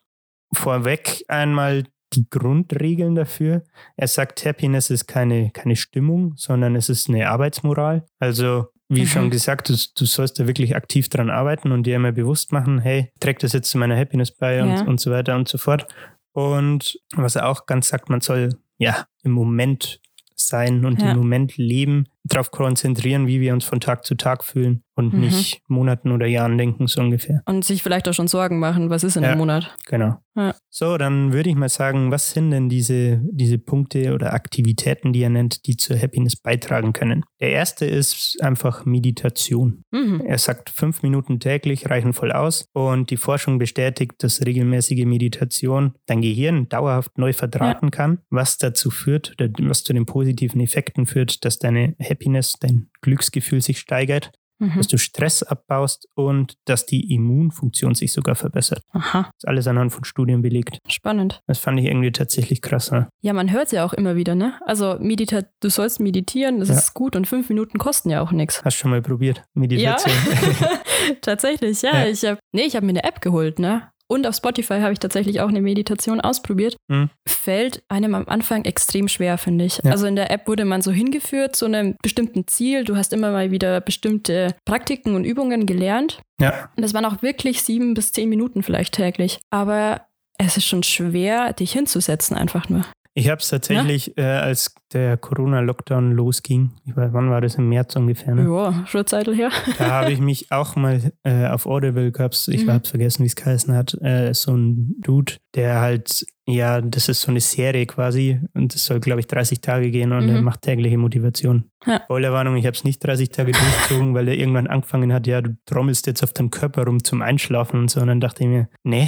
[0.54, 3.63] Vorweg einmal die Grundregeln dafür.
[3.95, 8.06] Er sagt, Happiness ist keine, keine Stimmung, sondern es ist eine Arbeitsmoral.
[8.19, 9.08] Also wie Mhm.
[9.08, 12.80] schon gesagt, du, du sollst da wirklich aktiv dran arbeiten und dir immer bewusst machen,
[12.80, 14.84] hey, trägt das jetzt zu meiner Happiness bei und, Ja.
[14.86, 15.86] und so weiter und so fort.
[16.32, 20.00] Und was er auch ganz sagt, man soll ja im Moment
[20.36, 21.12] sein und Ja.
[21.12, 25.19] im Moment leben, darauf konzentrieren, wie wir uns von Tag zu Tag fühlen und Mhm.
[25.21, 27.41] nicht Monaten oder Jahren denken, so ungefähr.
[27.45, 29.29] Und sich vielleicht auch schon Sorgen machen, was ist in Ja.
[29.29, 29.75] einem Monat?
[29.88, 30.17] Genau.
[30.36, 30.53] Ja.
[30.69, 35.21] So, dann würde ich mal sagen, was sind denn diese, diese Punkte oder Aktivitäten, die
[35.23, 37.23] er nennt, die zur Happiness beitragen können?
[37.41, 39.84] Der erste ist einfach Meditation.
[39.91, 40.21] Mhm.
[40.25, 45.93] Er sagt, fünf Minuten täglich reichen voll aus und die Forschung bestätigt, dass regelmäßige Meditation
[46.05, 51.05] dein Gehirn dauerhaft neu verdrahten kann, was dazu führt oder was zu den positiven Effekten
[51.05, 54.74] führt, dass deine Happiness, dein Glücksgefühl sich steigert, Mhm.
[54.76, 58.82] dass du Stress abbaust und dass die Immunfunktion sich sogar verbessert.
[58.91, 60.80] Aha, Das ist alles anhand von Studien belegt.
[60.89, 61.39] spannend.
[61.48, 62.91] Das fand ich irgendwie tatsächlich krass.
[62.91, 63.08] Ne?
[63.22, 64.60] Ja, man hört es ja auch immer wieder, ne?
[64.65, 66.76] Also medita du sollst meditieren, das Ja.
[66.76, 68.62] ist gut und fünf Minuten kosten ja auch nichts.
[68.65, 69.38] Hast du schon mal probiert?
[69.38, 70.13] Ja, Meditation.
[71.22, 71.93] tatsächlich, ja.
[72.04, 72.08] Ja.
[72.08, 73.89] Ich habe, nee, ich habe mir eine App geholt, ne?
[74.12, 76.76] Und auf Spotify habe ich tatsächlich auch eine Meditation ausprobiert.
[76.88, 77.10] Mhm.
[77.28, 79.80] Fällt einem am Anfang extrem schwer, finde ich.
[79.84, 79.91] Ja.
[79.91, 82.84] Also in der App wurde man so hingeführt zu einem bestimmten Ziel.
[82.86, 86.19] Du hast immer mal wieder bestimmte Praktiken und Übungen gelernt.
[86.41, 89.39] ja, Und das waren auch wirklich sieben bis zehn Minuten vielleicht täglich.
[89.52, 90.02] Aber
[90.39, 92.86] es ist schon schwer, dich hinzusetzen, einfach nur.
[93.13, 97.56] ich habe es tatsächlich, äh, als der Corona-Lockdown losging, ich weiß, wann war das?
[97.56, 98.34] Im März ungefähr.
[98.36, 98.43] Ne?
[98.43, 99.49] Ja, schon eine Zeit her.
[99.78, 102.71] Da habe ich mich auch mal äh, auf Audible gab's, ich Mhm.
[102.71, 107.21] habe vergessen, wie es geheißen hat, äh, so ein Dude, der halt, ja, das ist
[107.21, 110.36] so eine Serie quasi und das soll, glaube ich, 30 Tage gehen und Mhm.
[110.38, 111.65] er macht tägliche Motivation.
[111.86, 112.02] Ja.
[112.04, 115.56] Spoilerwarnung, ich habe es nicht 30 Tage durchgezogen, weil er irgendwann angefangen hat, ja, du
[115.65, 118.02] trommelst jetzt auf deinem Körper rum zum Einschlafen und so.
[118.02, 119.08] Und dann dachte ich mir, nee,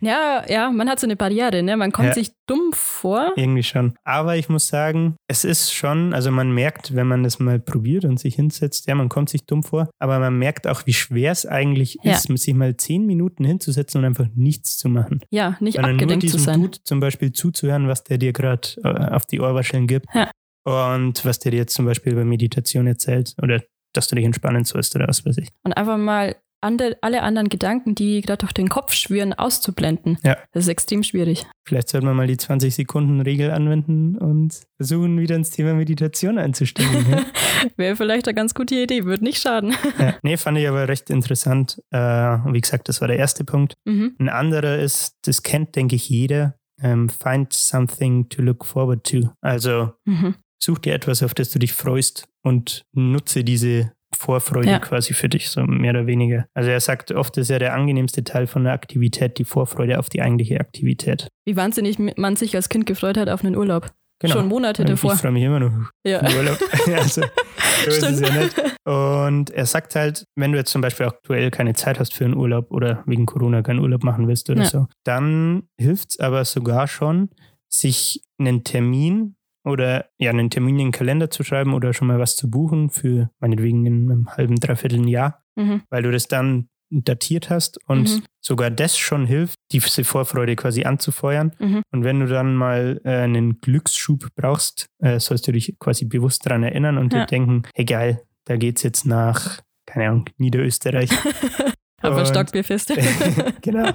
[0.00, 1.76] Ja, ja, man hat so eine Barriere, ne?
[1.78, 2.14] Man kommt Ja.
[2.14, 3.32] sich dumm vor.
[3.36, 3.94] irgendwie schon.
[4.04, 8.04] Aber ich muss sagen, es ist schon, also man merkt, wenn man das mal probiert
[8.04, 11.32] und sich hinsetzt, ja, man kommt sich dumm vor, aber man merkt auch, wie schwer
[11.32, 12.12] es eigentlich Ja.
[12.12, 15.20] ist, sich mal zehn Minuten hinzusetzen und einfach nichts zu machen.
[15.30, 16.60] Ja, nicht sondern nur abgelenkt zu diesem sein.
[16.60, 20.06] Dude zum Beispiel zuzuhören, was der dir gerade äh, auf die Ohrwascheln gibt.
[20.14, 20.30] Ja.
[20.64, 23.62] Und was der dir jetzt zum Beispiel über Meditation erzählt oder
[23.92, 25.48] dass du dich entspannen sollst oder was weiß ich.
[25.62, 30.18] Und einfach mal ande, alle anderen Gedanken, die gerade durch den Kopf schwirren, auszublenden.
[30.24, 30.36] Ja.
[30.52, 31.46] Das ist extrem schwierig.
[31.66, 37.06] Vielleicht sollte man mal die 20-Sekunden-Regel anwenden und versuchen, wieder ins Thema Meditation einzusteigen.
[37.10, 37.24] ja?
[37.76, 39.74] Wäre vielleicht eine ganz gute Idee, würde nicht schaden.
[39.98, 40.14] ja.
[40.22, 41.78] Nee, fand ich aber recht interessant.
[41.90, 43.74] Äh, wie gesagt, das war der erste Punkt.
[43.84, 44.16] Mhm.
[44.18, 46.56] Ein anderer ist, das kennt, denke ich, jeder.
[46.82, 49.30] Ähm, find something to look forward to.
[49.40, 50.34] Also Mhm.
[50.62, 54.78] such dir etwas, auf das du dich freust und nutze diese Vorfreude Ja.
[54.78, 56.46] quasi für dich, so mehr oder weniger.
[56.54, 60.08] Also er sagt, oft ist ja der angenehmste Teil von der Aktivität die Vorfreude auf
[60.08, 61.28] die eigentliche Aktivität.
[61.46, 63.90] Wie wahnsinnig man sich als Kind gefreut hat auf einen Urlaub.
[64.24, 65.12] Schon Monate davor.
[65.12, 65.72] Ich freue mich immer noch
[66.06, 66.22] Ja.
[66.22, 66.58] Urlaub.
[66.96, 68.54] also, so ist es ja nicht.
[68.86, 72.34] Und er sagt halt, wenn du jetzt zum Beispiel aktuell keine Zeit hast für einen
[72.36, 74.68] Urlaub oder wegen Corona keinen Urlaub machen willst oder Ja.
[74.68, 77.28] so, dann hilft es aber sogar schon,
[77.68, 82.18] sich einen Termin oder ja, einen Termin in den Kalender zu schreiben oder schon mal
[82.18, 85.82] was zu buchen für meinetwegen in einem halben, dreiviertel Jahr, Mhm.
[85.90, 88.22] weil du das dann datiert hast und Mhm.
[88.40, 91.52] sogar das schon hilft, diese Vorfreude quasi anzufeuern.
[91.58, 91.82] Mhm.
[91.90, 96.46] Und wenn du dann mal äh, einen Glücksschub brauchst, äh, sollst du dich quasi bewusst
[96.46, 97.20] daran erinnern und Ja.
[97.20, 101.10] dir denken, hey geil, da geht's jetzt nach, keine Ahnung, Niederösterreich.
[102.02, 102.92] Aber Und- Stockbierfest.
[103.62, 103.90] genau.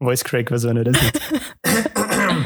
[0.00, 1.20] Voice Crack war so einer das jetzt.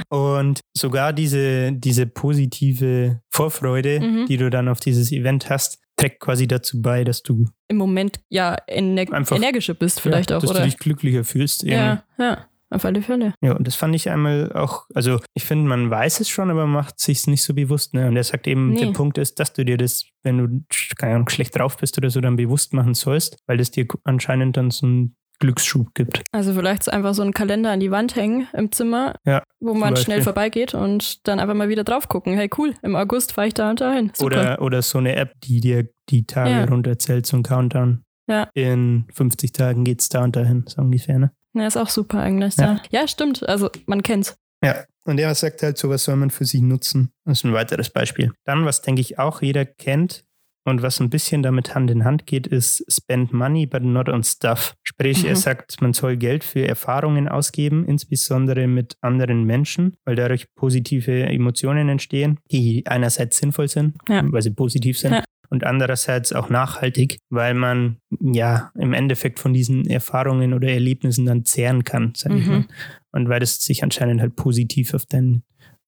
[0.08, 4.26] Und sogar diese, diese positive Vorfreude, Mhm.
[4.26, 8.20] die du dann auf dieses Event hast, trägt quasi dazu bei, dass du Im Moment
[8.28, 10.60] ja ener Einfach- energischer bist vielleicht ja, auch, dass oder?
[10.60, 11.62] du dich glücklicher fühlst.
[11.62, 11.76] irgendwie.
[11.78, 13.34] ja, ja, auf alle Fälle.
[13.42, 16.66] Ja, und das fand ich einmal auch, also ich finde, man weiß es schon, aber
[16.66, 17.92] macht sich nicht so bewusst.
[17.94, 18.08] Ne?
[18.08, 18.86] Und er sagt eben, Nee.
[18.86, 20.64] der Punkt ist, dass du dir das, wenn du
[20.96, 24.56] keine Ahnung, schlecht drauf bist oder so, dann bewusst machen sollst, weil das dir anscheinend
[24.56, 26.22] dann so einen Glücksschub gibt.
[26.30, 29.96] Also vielleicht einfach so einen Kalender an die Wand hängen im Zimmer, Ja, wo man
[29.96, 32.34] schnell vorbeigeht und dann einfach mal wieder drauf gucken.
[32.34, 34.12] Hey, cool, im August fahre ich da und dahin.
[34.14, 34.26] Super.
[34.26, 36.64] Oder, oder so eine App, die dir die Tage Ja.
[36.64, 38.04] runterzählt, ein Countdown.
[38.28, 38.48] Ja.
[38.54, 41.18] In 50 Tagen geht's da und dahin, so ungefähr.
[41.18, 41.32] Ne?
[41.54, 42.56] Ja, ist auch super eigentlich.
[42.56, 42.80] Ja.
[42.90, 43.46] Ja, ja stimmt.
[43.48, 44.36] Also man kennt's.
[44.64, 47.10] Ja, und er sagt halt, sowas soll man für sich nutzen.
[47.24, 48.30] Das ist ein weiteres Beispiel.
[48.44, 50.24] Dann, was denke ich auch jeder kennt
[50.64, 54.22] und was ein bisschen damit Hand in Hand geht, ist spend money but not on
[54.22, 54.74] stuff.
[54.82, 55.36] Sprich, er Mhm.
[55.36, 61.88] sagt, man soll Geld für Erfahrungen ausgeben, insbesondere mit anderen Menschen, weil dadurch positive Emotionen
[61.88, 64.22] entstehen, die einerseits sinnvoll sind, Ja.
[64.30, 65.12] weil sie positiv sind.
[65.12, 65.24] Ja.
[65.50, 71.44] Und andererseits auch nachhaltig, weil man ja im Endeffekt von diesen Erfahrungen oder Erlebnissen dann
[71.44, 72.50] zehren kann, sag ich Mhm.
[72.52, 72.64] mal.
[73.10, 75.42] Und weil das sich anscheinend halt positiv auf dein,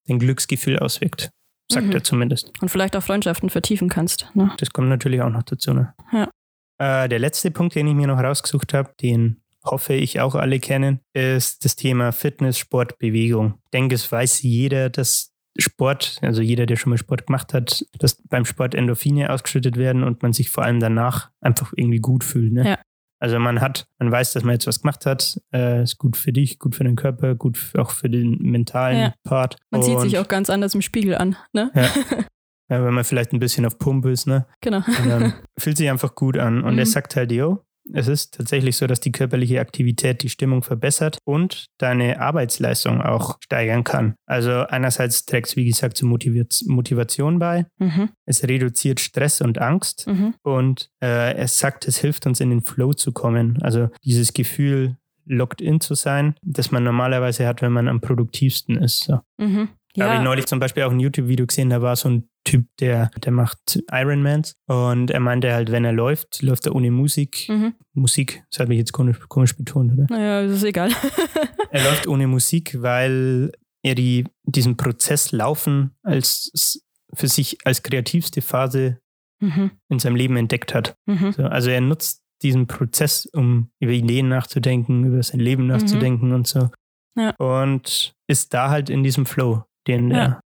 [0.07, 1.31] dein Glücksgefühl auswirkt.
[1.71, 1.91] Sagt Mhm.
[1.93, 2.51] er zumindest.
[2.61, 4.29] Und vielleicht auch Freundschaften vertiefen kannst.
[4.35, 4.51] Ne?
[4.57, 5.73] Das kommt natürlich auch noch dazu.
[5.73, 5.93] Ne?
[6.11, 6.29] Ja.
[6.77, 10.59] Äh, der letzte Punkt, den ich mir noch rausgesucht habe, den hoffe ich auch alle
[10.59, 13.55] kennen, ist das Thema Fitness, Sport, Bewegung.
[13.65, 17.83] Ich denke, es weiß jeder, dass Sport, also jeder, der schon mal Sport gemacht hat,
[17.97, 22.23] dass beim Sport Endorphine ausgeschüttet werden und man sich vor allem danach einfach irgendwie gut
[22.23, 22.53] fühlt.
[22.53, 22.67] Ne?
[22.71, 22.79] Ja.
[23.19, 26.33] Also man hat, man weiß, dass man jetzt was gemacht hat, äh, ist gut für
[26.33, 29.13] dich, gut für den Körper, gut auch für den mentalen Ja.
[29.23, 29.57] Part.
[29.71, 31.35] Man sieht sich Und, auch ganz anders im Spiegel an.
[31.53, 31.71] Ne?
[31.73, 31.87] Ja.
[32.67, 34.47] Ja, wenn man vielleicht ein bisschen auf Pump ist, ne?
[34.61, 34.77] Genau.
[34.77, 36.63] Und dann fühlt sich einfach gut an.
[36.63, 36.89] Und er Mhm.
[36.89, 37.59] sagt halt, yo,
[37.93, 43.37] es ist tatsächlich so, dass die körperliche Aktivität die Stimmung verbessert und deine Arbeitsleistung auch
[43.43, 44.15] steigern kann.
[44.25, 47.65] Also einerseits trägt es, wie gesagt, zur Motivation bei.
[47.77, 48.09] Mhm.
[48.25, 50.07] Es reduziert Stress und Angst.
[50.07, 50.35] Mhm.
[50.41, 53.61] Und äh, er sagt, es hilft uns in den Flow zu kommen.
[53.61, 58.77] Also dieses Gefühl, locked in zu sein, das man normalerweise hat, wenn man am produktivsten
[58.77, 59.05] ist.
[59.05, 59.19] So.
[59.37, 59.69] Mhm.
[59.95, 62.67] Da habe ich neulich zum Beispiel auch ein YouTube-Video gesehen, da war so ein Typ,
[62.79, 67.47] der, der macht Ironmans und er meinte halt, wenn er läuft, läuft er ohne Musik.
[67.49, 67.73] mhm.
[67.93, 70.05] Musik, das habe ich jetzt komisch, komisch betont, oder?
[70.09, 70.89] naja, das ist egal.
[71.71, 73.51] Er läuft ohne Musik, weil
[73.83, 76.79] er die, diesen Prozess Laufen als
[77.13, 78.99] für sich als kreativste Phase
[79.41, 79.71] mhm.
[79.89, 80.95] in seinem Leben entdeckt hat.
[81.05, 81.33] Mhm.
[81.33, 86.47] So, also er nutzt diesen Prozess, um über Ideen nachzudenken, über sein Leben nachzudenken und
[86.47, 86.69] so.
[87.17, 87.31] Ja.
[87.37, 90.25] Und ist da halt in diesem Flow, den Ja.
[90.25, 90.39] Sch-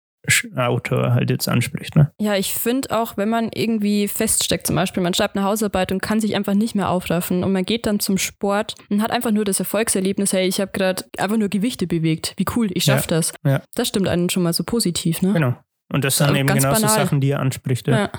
[0.55, 1.95] Autor halt jetzt anspricht.
[1.95, 2.11] Ne?
[2.19, 6.01] Ja, ich finde auch, wenn man irgendwie feststeckt, zum Beispiel, man schreibt eine Hausarbeit und
[6.01, 9.31] kann sich einfach nicht mehr aufraffen und man geht dann zum Sport und hat einfach
[9.31, 12.33] nur das Erfolgserlebnis, hey, ich habe gerade einfach nur Gewichte bewegt.
[12.37, 13.33] Wie cool, ich schaff das.
[13.45, 13.61] ja.
[13.75, 15.33] Das stimmt einen schon mal so positiv, ne?
[15.33, 15.55] Genau.
[15.93, 16.87] Und das sind Also eben genau so.
[16.87, 17.87] Sachen, die er anspricht.
[17.87, 18.09] Ja.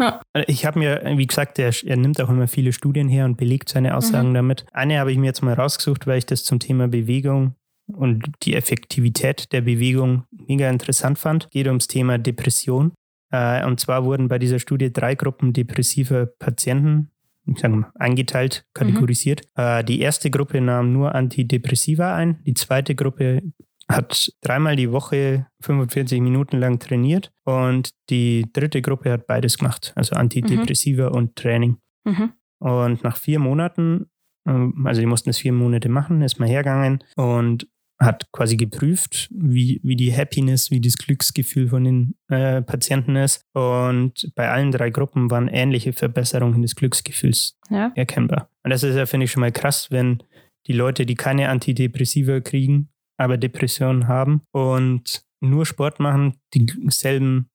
[0.00, 0.20] Ja.
[0.48, 3.68] Ich habe mir, wie gesagt, er, er nimmt auch immer viele Studien her und belegt
[3.68, 4.34] seine Aussagen Mhm.
[4.34, 4.66] damit.
[4.72, 7.54] Eine habe ich mir jetzt mal rausgesucht, weil ich das zum Thema Bewegung
[7.86, 11.50] und die Effektivität der Bewegung mega interessant fand.
[11.50, 12.92] Geht ums Thema Depression.
[13.30, 17.10] Äh, und zwar wurden bei dieser Studie drei Gruppen depressiver Patienten
[17.46, 19.42] ich sag mal, eingeteilt, kategorisiert.
[19.54, 22.42] Äh, die erste Gruppe nahm nur Antidepressiva ein.
[22.44, 23.42] Die zweite Gruppe
[23.88, 29.92] hat dreimal die Woche 45 Minuten lang trainiert und die dritte Gruppe hat beides gemacht,
[29.94, 31.76] also Antidepressiva und Training.
[32.04, 32.32] Mhm.
[32.60, 34.06] Und nach vier Monaten,
[34.48, 37.68] ähm, also die mussten es vier Monate machen, ist man hergegangen und
[38.00, 43.44] hat quasi geprüft, wie, wie die Happiness, wie das Glücksgefühl von den äh, Patienten ist.
[43.52, 47.92] Und bei allen drei Gruppen waren ähnliche Verbesserungen des Glücksgefühls Ja.
[47.94, 48.48] erkennbar.
[48.64, 50.22] Und das ist ja, finde ich, schon mal krass, wenn
[50.66, 57.48] die Leute, die keine Antidepressiva kriegen, aber Depressionen haben und nur Sport machen, dieselben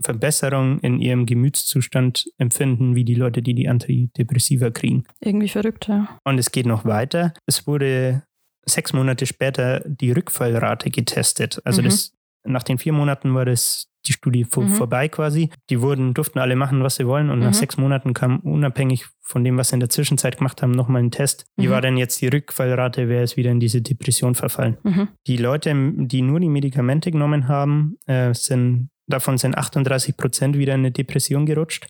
[0.00, 5.04] Verbesserungen in ihrem Gemütszustand empfinden, wie die Leute, die die Antidepressiva kriegen.
[5.20, 6.18] Irgendwie verrückt, ja.
[6.24, 7.32] Und es geht noch weiter.
[7.46, 8.22] Es wurde
[8.68, 11.60] sechs Monate später die Rückfallrate getestet.
[11.64, 11.86] Also Mhm.
[11.86, 12.12] das,
[12.44, 14.68] nach den vier Monaten war das die Studie vor, Mhm.
[14.68, 15.50] vorbei quasi.
[15.68, 17.28] Die wurden, durften alle machen, was sie wollen.
[17.30, 17.52] Und nach Mhm.
[17.54, 21.10] sechs Monaten kam unabhängig von dem, was sie in der Zwischenzeit gemacht haben, nochmal ein
[21.10, 21.44] Test.
[21.56, 21.70] Wie Mhm.
[21.72, 23.08] war denn jetzt die Rückfallrate?
[23.08, 24.76] Wer ist wieder in diese Depression verfallen?
[24.84, 25.08] Mhm.
[25.26, 30.74] Die Leute, die nur die Medikamente genommen haben, äh, sind, davon sind 38 Prozent wieder
[30.74, 31.88] in eine Depression gerutscht.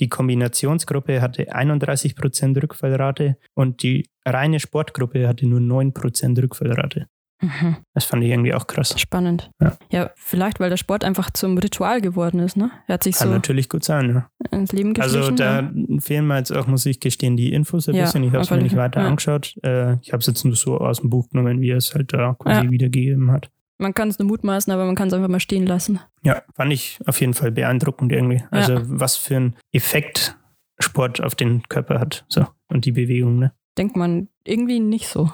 [0.00, 7.06] Die Kombinationsgruppe hatte 31 Prozent Rückfallrate und die reine Sportgruppe hatte nur 9 Prozent Rückfallrate.
[7.40, 7.76] Mhm.
[7.94, 8.98] Das fand ich irgendwie auch krass.
[9.00, 9.50] Spannend.
[9.92, 10.10] Ja.
[10.16, 12.70] vielleicht, weil der Sport einfach zum Ritual geworden ist, ne?
[12.88, 14.10] Er hat sich Kann so natürlich gut sein.
[14.10, 14.30] Ja.
[14.50, 15.72] ins Leben Also da ja.
[16.00, 18.24] fehlen mir jetzt auch, muss ich gestehen, die Infos ein Ja, bisschen.
[18.24, 19.06] Ich habe es mir nicht weiter Ja.
[19.08, 19.54] angeschaut.
[19.62, 22.12] Äh, ich habe es jetzt nur so aus dem Buch genommen, wie er es halt
[22.12, 22.70] da quasi Ja.
[22.72, 23.50] wiedergegeben hat.
[23.78, 26.00] Man kann es nur mutmaßen, aber man kann es einfach mal stehen lassen.
[26.22, 28.42] Ja, fand ich auf jeden Fall beeindruckend irgendwie.
[28.50, 30.36] Also was für ein Effekt
[30.80, 32.24] Sport auf den Körper hat.
[32.28, 32.46] So.
[32.68, 33.52] Und die Bewegung, ne?
[33.76, 35.30] Denkt man irgendwie nicht so,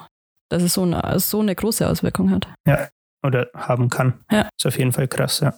[0.49, 2.47] dass es so eine, so eine große Auswirkung hat.
[3.23, 4.23] Oder haben kann.
[4.31, 4.49] Ja.
[4.55, 5.55] Ist auf jeden Fall krass, ja.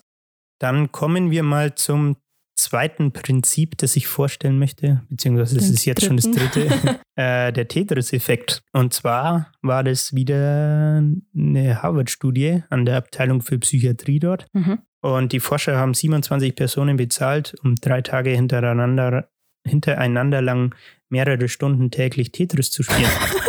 [0.60, 2.18] Dann kommen wir mal zum
[2.58, 6.70] zweiten Prinzip, das ich vorstellen möchte, beziehungsweise Den ist jetzt schon das dritten.
[6.70, 8.64] dritte, äh, der Tetris-Effekt.
[8.74, 11.02] Und zwar war das wieder
[11.36, 14.46] eine Harvard-Studie an der Abteilung für Psychiatrie dort.
[14.54, 14.80] Mhm.
[15.02, 19.30] Und die Forscher haben 27 Personen bezahlt, um drei Tage hintereinander,
[19.66, 20.76] hintereinander lang
[21.10, 23.10] mehrere Stunden täglich Tetris zu spielen.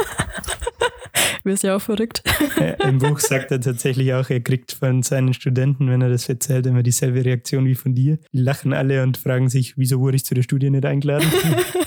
[1.49, 2.23] Wirst ja auch verrückt.
[2.85, 6.67] Im Buch sagt er tatsächlich auch, er kriegt von seinen Studenten, wenn er das erzählt,
[6.67, 8.19] immer dieselbe Reaktion wie von dir.
[8.33, 11.27] Die lachen alle und fragen sich, wieso wurde ich zu der Studie nicht eingeladen?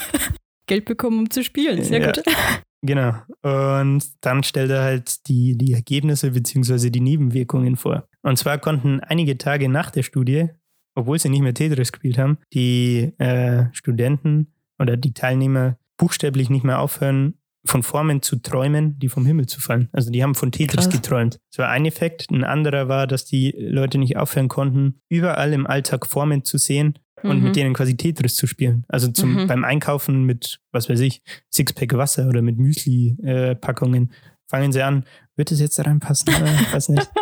[0.68, 1.84] Geld bekommen, um zu spielen.
[1.84, 2.12] Sehr Ja.
[2.12, 2.24] gut.
[2.82, 3.14] genau.
[3.44, 6.90] Und dann stellt er halt die, die Ergebnisse bzw.
[6.90, 8.08] die Nebenwirkungen vor.
[8.24, 10.48] Und zwar konnten einige Tage nach der Studie,
[10.96, 16.64] obwohl sie nicht mehr Tetris gespielt haben, die äh, Studenten oder die Teilnehmer buchstäblich nicht
[16.64, 19.90] mehr aufhören, von Formen zu träumen, die vom Himmel zu fallen.
[19.92, 20.94] Also die haben von Tetris Krass.
[20.94, 21.40] geträumt.
[21.52, 22.32] Das war ein Effekt.
[22.32, 26.98] Ein anderer war, dass die Leute nicht aufhören konnten, überall im Alltag Formen zu sehen
[27.24, 27.44] und Mhm.
[27.44, 28.84] mit denen quasi Tetris zu spielen.
[28.88, 29.48] Also zum, Mhm.
[29.48, 31.22] beim Einkaufen mit, was weiß ich,
[31.54, 34.12] Sixpack Wasser oder mit Müsli-Packungen
[34.50, 36.30] fangen sie an, wird es jetzt da reinpassen?
[36.34, 37.10] Äh, weiß nicht.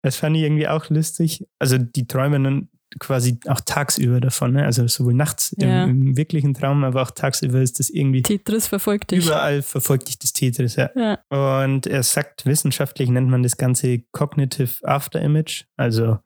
[0.00, 1.44] Das fand ich irgendwie auch lustig.
[1.58, 4.64] Also die träumen dann quasi auch tagsüber davon, ne?
[4.64, 5.84] also sowohl nachts Ja.
[5.84, 9.26] im, im wirklichen Traum, aber auch tagsüber ist das irgendwie Tetris verfolgt dich.
[9.26, 10.76] überall verfolgt dich das Tetris.
[10.76, 10.90] Ja.
[10.94, 11.18] Ja.
[11.62, 16.18] Und er sagt, wissenschaftlich nennt man das Ganze Cognitive After Image, also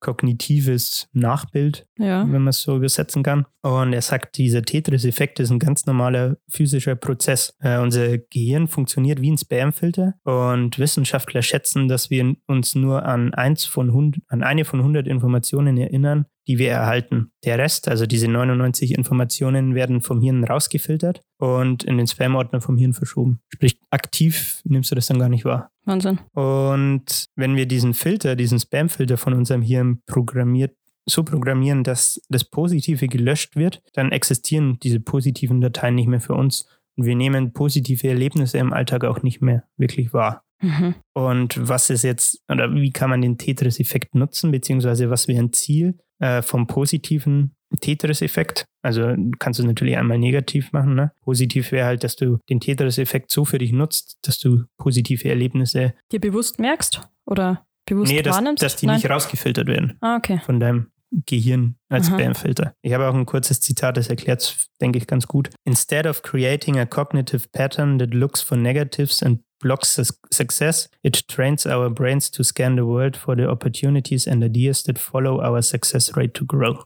[0.00, 2.22] kognitives Nachbild, ja.
[2.22, 3.46] wenn man es so übersetzen kann.
[3.62, 7.54] Und er sagt, dieser Tetris-Effekt ist ein ganz normaler physischer Prozess.
[7.60, 13.34] Äh, unser Gehirn funktioniert wie ein Spamfilter und Wissenschaftler schätzen, dass wir uns nur an,
[13.34, 17.32] eins von 100, an eine von 100 Informationen erinnern, die wir erhalten.
[17.44, 22.76] Der Rest, also diese 99 Informationen, werden vom Hirn rausgefiltert und in den Spam-Ordner vom
[22.76, 23.40] Hirn verschoben.
[23.48, 25.70] Sprich, aktiv nimmst du das dann gar nicht wahr.
[25.84, 26.18] Wahnsinn.
[26.32, 30.74] Und wenn wir diesen Filter, diesen Spam-Filter von unserem Hirn programmiert,
[31.06, 36.34] so programmieren, dass das Positive gelöscht wird, dann existieren diese positiven Dateien nicht mehr für
[36.34, 36.66] uns.
[36.96, 40.44] Und wir nehmen positive Erlebnisse im Alltag auch nicht mehr wirklich wahr.
[40.60, 40.94] Mhm.
[41.14, 45.52] Und was ist jetzt, oder wie kann man den Tetris-Effekt nutzen, beziehungsweise was wäre ein
[45.52, 48.64] Ziel äh, vom positiven Tetris-Effekt?
[48.82, 50.94] Also kannst du natürlich einmal negativ machen.
[50.94, 51.12] Ne?
[51.22, 55.94] Positiv wäre halt, dass du den Tetris-Effekt so für dich nutzt, dass du positive Erlebnisse,
[56.12, 58.62] Dir bewusst merkst oder bewusst nee, dass, wahrnimmst?
[58.62, 58.96] dass die Nein?
[58.96, 60.40] nicht rausgefiltert werden Ah, okay.
[60.44, 60.90] von deinem
[61.26, 62.18] Gehirn als Aha.
[62.18, 62.72] Spamfilter.
[62.82, 65.50] Ich habe auch ein kurzes Zitat, das erklärt es, denke ich, ganz gut.
[65.64, 69.94] Instead of creating a cognitive pattern that looks for negatives and blocks
[70.32, 74.98] success, it trains our brains to scan the world for the opportunities and ideas that
[74.98, 76.82] follow our success rate to grow.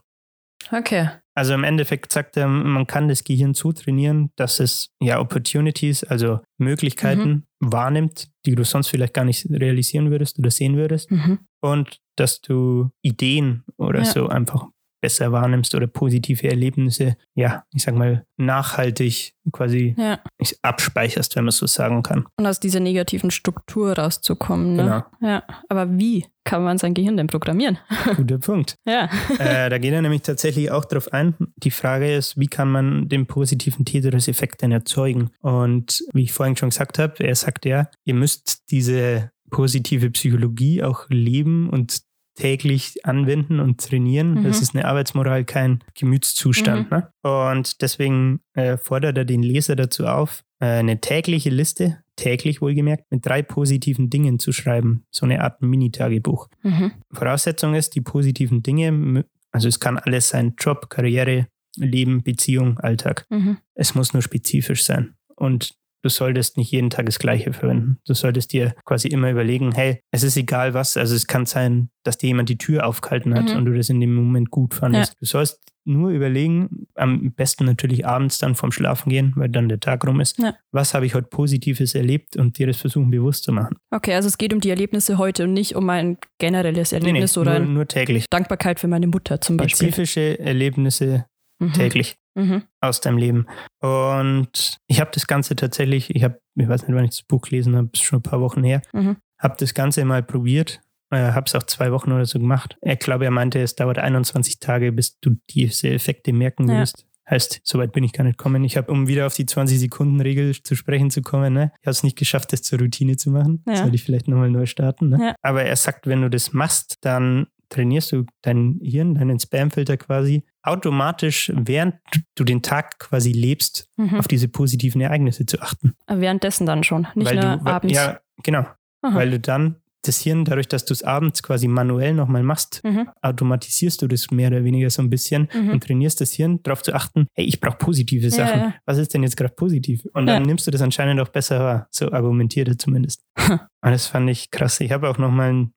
[0.71, 1.09] Okay.
[1.35, 6.03] Also im Endeffekt sagt er, man kann das Gehirn so trainieren, dass es ja Opportunities,
[6.05, 11.39] also Möglichkeiten wahrnimmt, die du sonst vielleicht gar nicht realisieren würdest oder sehen würdest Mhm.
[11.61, 14.05] und dass du Ideen oder Ja.
[14.05, 14.67] so einfach
[15.05, 20.19] besser wahrnimmst oder positive Erlebnisse, ja, ich sag mal, nachhaltig quasi Ja.
[20.63, 22.25] abspeicherst, wenn man es so sagen kann.
[22.37, 24.75] Und aus dieser negativen Struktur rauszukommen.
[24.75, 24.83] Ne?
[24.83, 25.03] Genau.
[25.31, 25.43] Ja.
[25.69, 27.77] Aber wie kann man sein Gehirn denn programmieren?
[28.17, 28.77] Guter Punkt.
[28.87, 29.09] Ja.
[29.37, 31.35] äh, da geht er nämlich tatsächlich auch drauf ein.
[31.57, 35.29] Die Frage ist, wie kann man den positiven Tetris-Effekt denn erzeugen?
[35.41, 40.81] Und wie ich vorhin schon gesagt habe, er sagt ja, ihr müsst diese positive Psychologie
[40.83, 42.01] auch leben und
[42.35, 44.43] täglich anwenden und trainieren.
[44.43, 44.63] Das Mhm.
[44.63, 46.91] ist eine Arbeitsmoral, kein Gemütszustand.
[46.91, 47.09] Ne?
[47.21, 53.09] Und deswegen äh, fordert er den Leser dazu auf, äh, eine tägliche Liste, täglich wohlgemerkt,
[53.11, 55.05] mit drei positiven Dingen zu schreiben.
[55.11, 56.47] So eine Art Mini-Tagebuch.
[56.63, 56.91] Mhm.
[57.11, 63.25] Voraussetzung ist, die positiven Dinge, also es kann alles sein, Job, Karriere, Leben, Beziehung, Alltag.
[63.29, 63.57] Mhm.
[63.73, 65.15] Es muss nur spezifisch sein.
[65.35, 65.73] Und
[66.05, 67.97] du solltest nicht jeden Tag das Gleiche verwenden.
[68.05, 71.89] Du solltest dir quasi immer überlegen, hey, es ist egal was, also es kann sein,
[72.03, 73.55] dass dir jemand die Tür aufgehalten hat Mhm.
[73.57, 75.15] und du das in dem Moment gut fandest.
[75.19, 79.79] Du sollst nur überlegen, am besten natürlich abends dann vorm Schlafen gehen, weil dann der
[79.79, 80.37] Tag rum ist.
[80.39, 80.55] Ja.
[80.71, 83.75] Was habe ich heute Positives erlebt und dir das versuchen bewusst zu machen.
[83.91, 87.07] Okay, also es geht um die Erlebnisse heute und nicht um ein generelles Nee, nee,
[87.07, 88.25] Erlebnis oder nur, nur täglich.
[88.29, 89.87] Dankbarkeit für meine Mutter zum Beispiel.
[89.89, 91.25] Spezifische Erlebnisse
[91.59, 91.73] Mhm.
[91.73, 92.15] täglich.
[92.35, 92.63] Mhm.
[92.81, 93.45] aus deinem Leben.
[93.81, 97.41] Und ich habe das Ganze tatsächlich, ich habe, ich weiß nicht, wann ich das Buch
[97.41, 99.17] gelesen habe, ist schon ein paar Wochen her, Mhm.
[99.39, 102.77] habe das Ganze mal probiert, äh, habe es auch zwei Wochen oder so gemacht.
[102.81, 106.79] Ich glaube, er meinte, es dauert 21 Tage, bis du diese Effekte merken Ja.
[106.81, 107.05] wirst.
[107.27, 108.63] Heißt, soweit bin ich gar nicht gekommen.
[108.65, 111.71] Ich habe, um wieder auf die 20-Sekunden-Regel zu sprechen zu kommen, ne?
[111.81, 113.63] ich habe es nicht geschafft, das zur Routine zu machen.
[113.67, 113.77] Ja.
[113.77, 115.09] Sollte ich vielleicht nochmal neu starten.
[115.09, 115.17] Ne?
[115.19, 115.35] Ja.
[115.41, 120.43] Aber er sagt, wenn du das machst, dann trainierst du dein Hirn, deinen Spamfilter quasi
[120.63, 121.95] automatisch, während
[122.35, 124.15] du den Tag quasi lebst, Mhm.
[124.19, 125.93] auf diese positiven Ereignisse zu achten.
[126.07, 127.93] Währenddessen dann schon, nicht weil nur du, abends.
[127.95, 128.65] Ja, genau.
[129.01, 129.15] Aha.
[129.15, 133.09] Weil du dann das Hirn, dadurch, dass du es abends quasi manuell nochmal machst, Mhm.
[133.23, 135.69] automatisierst du das mehr oder weniger so ein bisschen Mhm.
[135.71, 138.59] und trainierst das Hirn, darauf zu achten, hey, ich brauche positive Sachen.
[138.59, 138.75] ja.
[138.85, 140.05] Was ist denn jetzt gerade positiv?
[140.13, 140.47] Und dann Ja.
[140.47, 141.87] nimmst du das anscheinend auch besser wahr.
[141.89, 143.23] So argumentiert er zumindest.
[143.81, 144.79] Und das fand ich krass.
[144.79, 145.73] Ich habe auch nochmal ein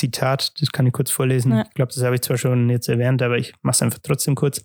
[0.00, 1.52] Zitat, das kann ich kurz vorlesen.
[1.52, 1.64] Ja.
[1.66, 4.34] Ich glaube, das habe ich zwar schon jetzt erwähnt, aber ich mache es einfach trotzdem
[4.34, 4.64] kurz.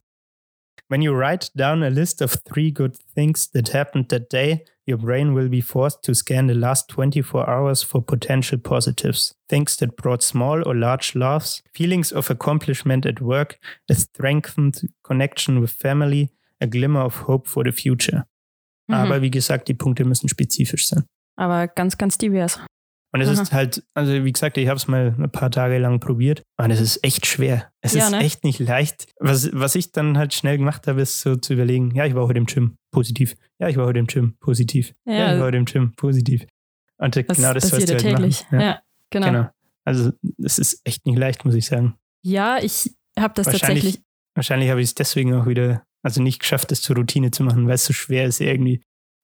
[0.87, 4.99] When you write down a list of three good things that happened that day, your
[4.99, 9.35] brain will be forced to scan the last 24 hours for potential positives.
[9.49, 13.57] Things that brought small or large laughs, feelings of accomplishment at work,
[13.89, 16.29] a strengthened connection with family,
[16.61, 18.25] a glimmer of hope for the future.
[18.87, 18.95] Mhm.
[18.95, 21.05] Aber wie gesagt, die Punkte müssen spezifisch sein.
[21.35, 22.59] Aber ganz, ganz divers.
[23.15, 23.41] Und es Aha.
[23.43, 26.69] ist halt, also wie gesagt, ich habe es mal ein paar Tage lang probiert und
[26.69, 27.71] es ist echt schwer.
[27.79, 28.19] Es Ja, ist ne?
[28.19, 29.07] echt nicht leicht.
[29.21, 32.27] Was, was ich dann halt schnell gemacht habe, ist so zu überlegen, ja, ich war
[32.27, 33.35] heute im Gym, positiv.
[33.57, 34.93] Ja, ich war heute im Gym, positiv.
[35.05, 36.45] Ja, Ja, ich war heute im Gym, positiv.
[36.97, 38.43] Und das genau das sollst du ja halt täglich.
[38.51, 38.59] machen.
[38.59, 39.27] Ja, genau.
[39.27, 39.49] genau.
[39.85, 40.11] Also
[40.43, 41.95] es ist echt nicht leicht, muss ich sagen.
[42.21, 44.05] Ja, ich habe das Wahrscheinlich- tatsächlich.
[44.35, 47.65] Wahrscheinlich habe ich es deswegen auch wieder, also nicht geschafft, das zur Routine zu machen,
[47.67, 48.81] weil es so schwer ist irgendwie.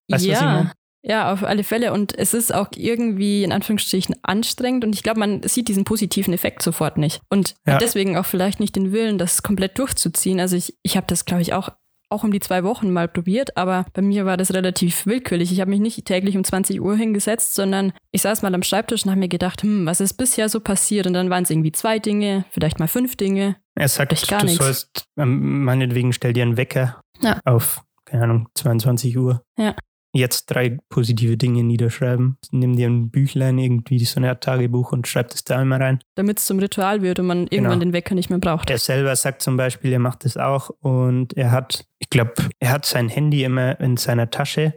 [0.09, 0.71] Weißt du, was ich ja?
[1.03, 1.93] Ja, auf alle Fälle.
[1.93, 4.83] Und es ist auch irgendwie in Anführungsstrichen anstrengend.
[4.85, 7.21] Und ich glaube, man sieht diesen positiven Effekt sofort nicht.
[7.29, 7.77] Und Ja.
[7.77, 10.39] deswegen auch vielleicht nicht den Willen, das komplett durchzuziehen.
[10.39, 11.69] Also ich, ich habe das, glaube ich, auch,
[12.09, 15.49] auch um die zwei Wochen mal probiert, aber bei mir war das relativ willkürlich.
[15.51, 19.05] Ich habe mich nicht täglich um 20 Uhr hingesetzt, sondern ich saß mal am Schreibtisch
[19.05, 21.07] und habe mir gedacht, hm, was ist bisher so passiert?
[21.07, 23.55] Und dann waren es irgendwie zwei Dinge, vielleicht mal fünf Dinge.
[23.75, 24.57] Er sagt, du nichts.
[24.63, 27.39] sollst, ähm, meinetwegen stell dir einen Wecker Ja.
[27.45, 29.41] auf, keine Ahnung, 22 Uhr.
[29.57, 29.73] Ja.
[30.13, 32.37] Jetzt drei positive Dinge niederschreiben.
[32.51, 35.99] Nimm dir ein Büchlein, irgendwie so eine Art Tagebuch und schreib das da immer rein.
[36.15, 38.69] damit es zum Ritual wird und man irgendwann den Wecker nicht mehr braucht.
[38.69, 42.71] Er selber sagt zum Beispiel, er macht das auch und er hat, ich glaube, er
[42.71, 44.73] hat sein Handy immer in seiner Tasche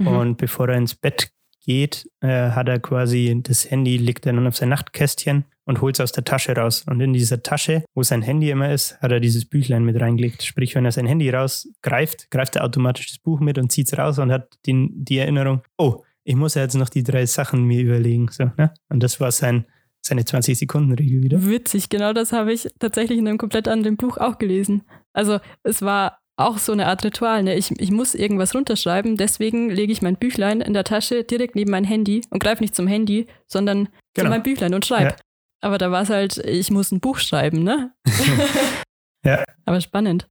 [0.00, 0.06] Mhm.
[0.08, 1.30] und bevor er ins Bett
[1.64, 5.96] geht, äh, hat er quasi das Handy, legt er dann auf sein Nachtkästchen und holt
[5.96, 6.84] es aus der Tasche raus.
[6.88, 10.42] Und in dieser Tasche, wo sein Handy immer ist, hat er dieses Büchlein mit reingelegt.
[10.42, 13.98] Sprich, wenn er sein Handy rausgreift, greift er automatisch das Buch mit und zieht es
[13.98, 17.64] raus und hat den, die Erinnerung, oh, ich muss ja jetzt noch die drei Sachen
[17.64, 18.28] mir überlegen.
[18.30, 18.72] So, ne?
[18.88, 19.66] Und das war sein,
[20.00, 21.46] seine 20-Sekunden-Regel wieder.
[21.46, 24.82] Witzig, genau das habe ich tatsächlich in einem komplett anderen Buch auch gelesen.
[25.12, 27.42] Also es war auch so eine Art Ritual.
[27.44, 27.54] Ne?
[27.54, 31.70] Ich, ich muss irgendwas runterschreiben, deswegen lege ich mein Büchlein in der Tasche direkt neben
[31.70, 34.26] mein Handy und greife nicht zum Handy, sondern Genau.
[34.28, 35.10] zu meinem Büchlein und schreibe.
[35.10, 35.16] Ja.
[35.60, 37.92] Aber da war es halt, ich muss ein Buch schreiben, ne?
[39.24, 39.42] Ja.
[39.64, 40.28] Aber spannend.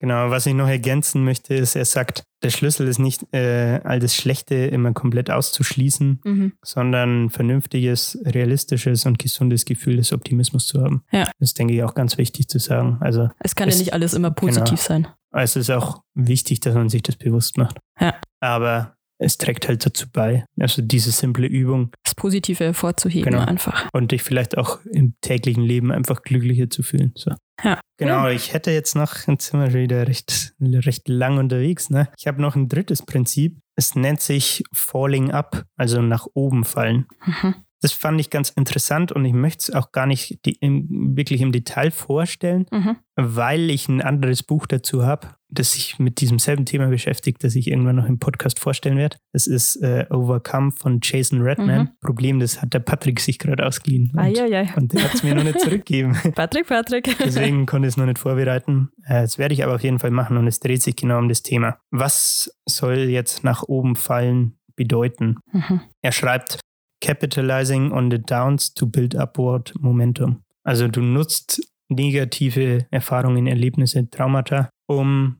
[0.00, 4.00] Genau, was ich noch ergänzen möchte, ist, er sagt, der Schlüssel ist nicht, äh, all
[4.00, 6.52] das Schlechte immer komplett auszuschließen, Mhm.
[6.64, 11.04] sondern vernünftiges, realistisches und gesundes Gefühl des Optimismus zu haben.
[11.12, 11.30] Ja.
[11.38, 12.98] Das denke ich auch ganz wichtig zu sagen.
[13.00, 15.04] Also Es kann Es- ja nicht alles immer positiv genau.
[15.04, 15.06] sein.
[15.32, 17.78] Es ist auch wichtig, dass man sich das bewusst macht.
[18.00, 18.14] Ja.
[18.40, 23.44] Aber es trägt halt dazu bei, also diese simple Übung Das Positive hervorzuheben Genau.
[23.44, 23.88] einfach.
[23.92, 27.12] und dich vielleicht auch im täglichen Leben einfach glücklicher zu fühlen.
[27.14, 27.30] So.
[27.62, 27.78] Ja.
[27.98, 31.88] Genau, ich hätte jetzt noch, jetzt sind wir schon wieder recht, recht lang unterwegs.
[31.88, 32.08] Ne?
[32.18, 33.60] Ich habe noch ein drittes Prinzip.
[33.76, 37.06] Es nennt sich Falling Up, also nach oben fallen.
[37.24, 37.54] Mhm.
[37.82, 41.40] Das fand ich ganz interessant und ich möchte es auch gar nicht die, im, wirklich
[41.42, 42.96] im Detail vorstellen, Mhm.
[43.16, 47.54] weil ich ein anderes Buch dazu habe, das sich mit diesem selben Thema beschäftigt, das
[47.56, 49.18] ich irgendwann noch im Podcast vorstellen werde.
[49.32, 51.80] Das ist äh, Overcome von Jason Redman.
[51.82, 51.88] Mhm.
[52.00, 54.12] Problem, das hat der Patrick sich gerade ausgeliehen.
[54.16, 56.16] Und, und der hat es mir noch nicht zurückgegeben.
[56.34, 57.16] Patrick, Patrick.
[57.22, 58.90] Deswegen konnte ich es noch nicht vorbereiten.
[59.04, 61.28] Äh, Das werde ich aber auf jeden Fall machen und es dreht sich genau um
[61.28, 61.76] das Thema.
[61.90, 65.36] Was soll jetzt nach oben fallen bedeuten?
[65.52, 65.80] Mhm.
[66.00, 66.60] Er schreibt,
[67.02, 70.42] capitalizing on the downs to build upward momentum.
[70.64, 75.36] Also du nutzt negative Erfahrungen, Erlebnisse, Traumata, um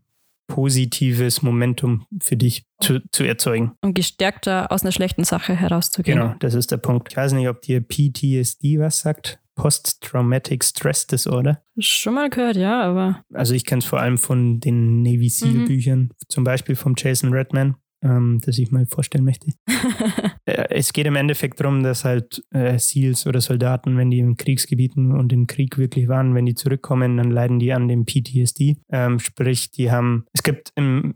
[0.48, 3.72] positives Momentum für dich zu, zu erzeugen.
[3.80, 6.18] Und gestärkter aus einer schlechten Sache herauszugehen.
[6.18, 7.08] Genau, das ist der Punkt.
[7.10, 9.38] Ich weiß nicht, ob dir PTSD was sagt.
[9.54, 11.62] Post-Traumatic Stress Disorder.
[11.78, 15.52] Schon mal gehört, ja, aber Also ich kenne es vor allem von den Navy SEAL
[15.52, 16.10] Mhm.
[16.28, 19.48] Zum Beispiel vom Jason Redman, ähm, das ich mal vorstellen möchte.
[20.44, 24.36] Äh, es geht im Endeffekt darum, dass halt äh, SEALs oder Soldaten, wenn die in
[24.36, 28.76] Kriegsgebieten und im Krieg wirklich waren, wenn die zurückkommen, dann leiden die an dem PTSD.
[28.90, 31.14] Ähm, sprich, die haben, es gibt im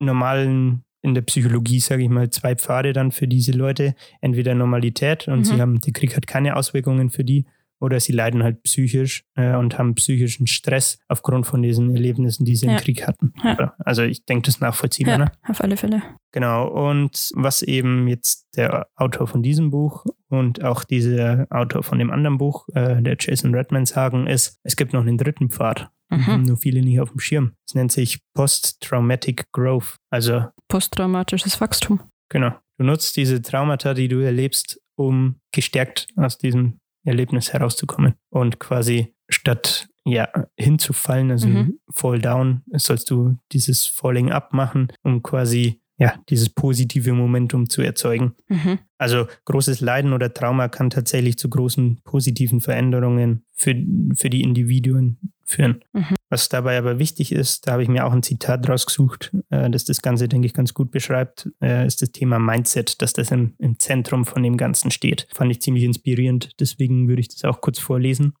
[0.00, 3.94] normalen, in der Psychologie, sage ich mal, zwei Pfade dann für diese Leute.
[4.20, 5.44] Entweder Normalität und Mhm.
[5.44, 7.46] sie haben, der Krieg hat keine Auswirkungen für die.
[7.80, 12.56] Oder sie leiden halt psychisch äh, und haben psychischen Stress aufgrund von diesen Erlebnissen, die
[12.56, 12.72] sie Ja.
[12.72, 13.32] im Krieg hatten.
[13.44, 13.74] Ja.
[13.78, 15.12] Also ich denke, das ist nachvollziehbar.
[15.12, 15.32] ja, Ne?
[15.48, 16.02] auf alle Fälle.
[16.32, 21.98] Genau, und was eben jetzt der Autor von diesem Buch und auch dieser Autor von
[21.98, 25.88] dem anderen Buch, äh, der Jason Redman, sagen, ist, es gibt noch einen dritten Pfad.
[26.10, 26.46] Haben Mhm.
[26.46, 27.52] nur viele nicht auf dem Schirm.
[27.68, 29.96] Es nennt sich Post-Traumatic Growth.
[30.10, 32.00] Also, Posttraumatisches Wachstum.
[32.30, 38.14] genau, du nutzt diese Traumata, die du erlebst, um gestärkt aus diesem Erlebnis herauszukommen.
[38.30, 41.78] Und quasi statt ja, hinzufallen, also Mhm.
[41.90, 47.82] Fall Down, sollst du dieses Falling Up machen, um quasi ja, dieses positive Momentum zu
[47.82, 48.34] erzeugen.
[48.48, 48.78] Mhm.
[48.98, 53.74] Also großes Leiden oder Trauma kann tatsächlich zu großen positiven Veränderungen für,
[54.14, 55.84] für die Individuen führen.
[55.92, 56.14] Mhm.
[56.30, 59.84] Was dabei aber wichtig ist, da habe ich mir auch ein Zitat rausgesucht, äh, das
[59.84, 63.54] das Ganze, denke ich, ganz gut beschreibt, äh, ist das Thema Mindset, dass das im,
[63.58, 65.26] im Zentrum von dem Ganzen steht.
[65.32, 68.34] Fand ich ziemlich inspirierend, deswegen würde ich das auch kurz vorlesen.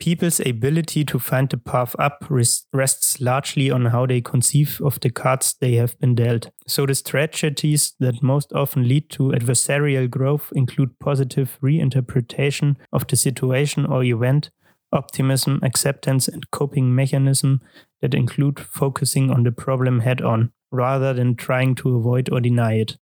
[0.00, 5.10] People's ability to find the path up rests largely on how they conceive of the
[5.10, 6.50] cards they have been dealt.
[6.66, 13.16] So, the strategies that most often lead to adversarial growth include positive reinterpretation of the
[13.16, 14.50] situation or event,
[14.92, 17.60] optimism, acceptance, and coping mechanism
[18.00, 22.74] that include focusing on the problem head on, rather than trying to avoid or deny
[22.74, 22.96] it.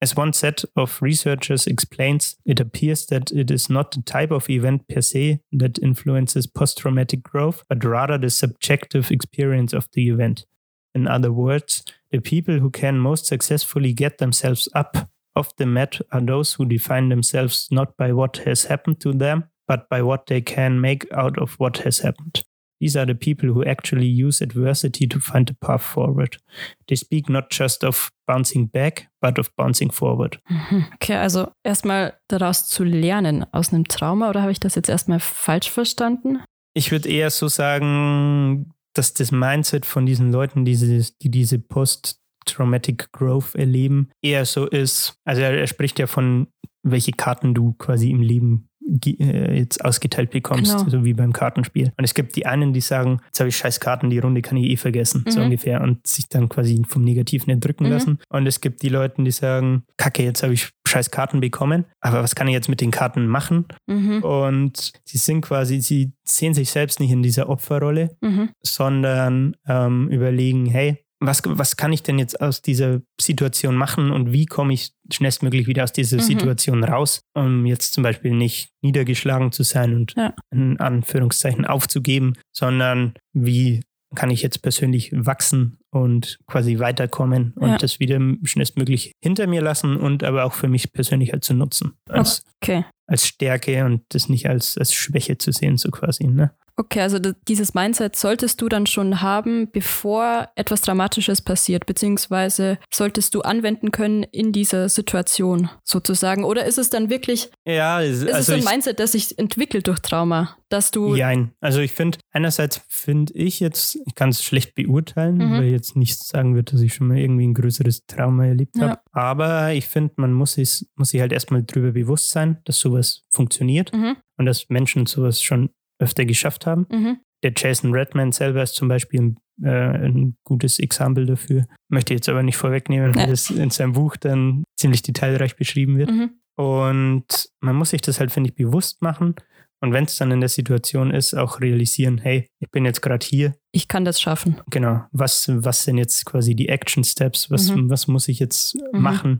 [0.00, 4.48] As one set of researchers explains, it appears that it is not the type of
[4.48, 10.08] event per se that influences post traumatic growth, but rather the subjective experience of the
[10.08, 10.46] event.
[10.94, 11.82] In other words,
[12.12, 16.64] the people who can most successfully get themselves up off the mat are those who
[16.64, 21.06] define themselves not by what has happened to them, but by what they can make
[21.12, 22.42] out of what has happened.
[22.80, 26.38] These are the people who actually use adversity to find a path forward.
[26.86, 30.38] They speak not just of bouncing back, but of bouncing forward.
[30.48, 30.86] Mhm.
[30.94, 35.18] Okay, also erstmal daraus zu lernen aus einem Trauma oder habe ich das jetzt erstmal
[35.18, 36.40] falsch verstanden?
[36.74, 41.58] Ich würde eher so sagen, dass das Mindset von diesen Leuten, die diese, die diese
[41.58, 45.14] Post-Traumatic Growth erleben, eher so ist.
[45.24, 46.46] Also er, er spricht ja von,
[46.84, 50.88] welche Karten du quasi im Leben jetzt ausgeteilt bekommst, genau.
[50.88, 51.92] so wie beim Kartenspiel.
[51.96, 54.56] Und es gibt die einen, die sagen, jetzt habe ich scheiß Karten, die Runde kann
[54.56, 55.30] ich eh vergessen, mhm.
[55.30, 57.92] so ungefähr, und sich dann quasi vom Negativen erdrücken mhm.
[57.92, 58.18] lassen.
[58.28, 62.22] Und es gibt die Leute, die sagen, kacke, jetzt habe ich scheiß Karten bekommen, aber
[62.22, 63.66] was kann ich jetzt mit den Karten machen?
[63.86, 64.22] Mhm.
[64.22, 68.50] Und sie sind quasi, sie sehen sich selbst nicht in dieser Opferrolle, mhm.
[68.62, 74.32] sondern ähm, überlegen, hey, was, was kann ich denn jetzt aus dieser Situation machen und
[74.32, 76.22] wie komme ich schnellstmöglich wieder aus dieser mhm.
[76.22, 80.34] Situation raus, um jetzt zum Beispiel nicht niedergeschlagen zu sein und ja.
[80.50, 83.82] in Anführungszeichen aufzugeben, sondern wie
[84.14, 87.78] kann ich jetzt persönlich wachsen und quasi weiterkommen und ja.
[87.78, 91.92] das wieder schnellstmöglich hinter mir lassen und aber auch für mich persönlich halt zu nutzen.
[92.08, 92.84] Als, okay.
[93.06, 96.26] als Stärke und das nicht als, als Schwäche zu sehen, so quasi.
[96.26, 96.52] Ne?
[96.80, 97.18] Okay, also
[97.48, 103.90] dieses Mindset solltest du dann schon haben, bevor etwas Dramatisches passiert, beziehungsweise solltest du anwenden
[103.90, 106.44] können in dieser Situation sozusagen.
[106.44, 109.98] Oder ist es dann wirklich, ja, ist also es ein Mindset, das sich entwickelt durch
[109.98, 111.16] Trauma, dass du.
[111.16, 115.52] Nein, also ich finde, einerseits finde ich jetzt, ich kann es schlecht beurteilen, mhm.
[115.54, 118.76] weil ich jetzt nicht sagen würde, dass ich schon mal irgendwie ein größeres Trauma erlebt
[118.76, 118.90] ja.
[118.90, 119.00] habe.
[119.10, 123.24] Aber ich finde, man muss, es, muss sich halt erstmal drüber bewusst sein, dass sowas
[123.30, 124.16] funktioniert mhm.
[124.36, 126.86] und dass Menschen sowas schon öfter geschafft haben.
[126.90, 127.18] Mhm.
[127.42, 131.66] Der Jason Redman selber ist zum Beispiel äh, ein gutes Exempel dafür.
[131.88, 133.30] Möchte jetzt aber nicht vorwegnehmen, weil ja.
[133.30, 136.10] das in seinem Buch dann ziemlich detailreich beschrieben wird.
[136.10, 136.30] Mhm.
[136.56, 139.36] Und man muss sich das halt, finde ich, bewusst machen.
[139.80, 143.24] Und wenn es dann in der Situation ist, auch realisieren, hey, ich bin jetzt gerade
[143.24, 143.54] hier.
[143.70, 144.60] Ich kann das schaffen.
[144.70, 145.04] Genau.
[145.12, 147.48] Was, was sind jetzt quasi die Action Steps?
[147.50, 147.88] Was, mhm.
[147.88, 149.00] was muss ich jetzt mhm.
[149.00, 149.38] machen?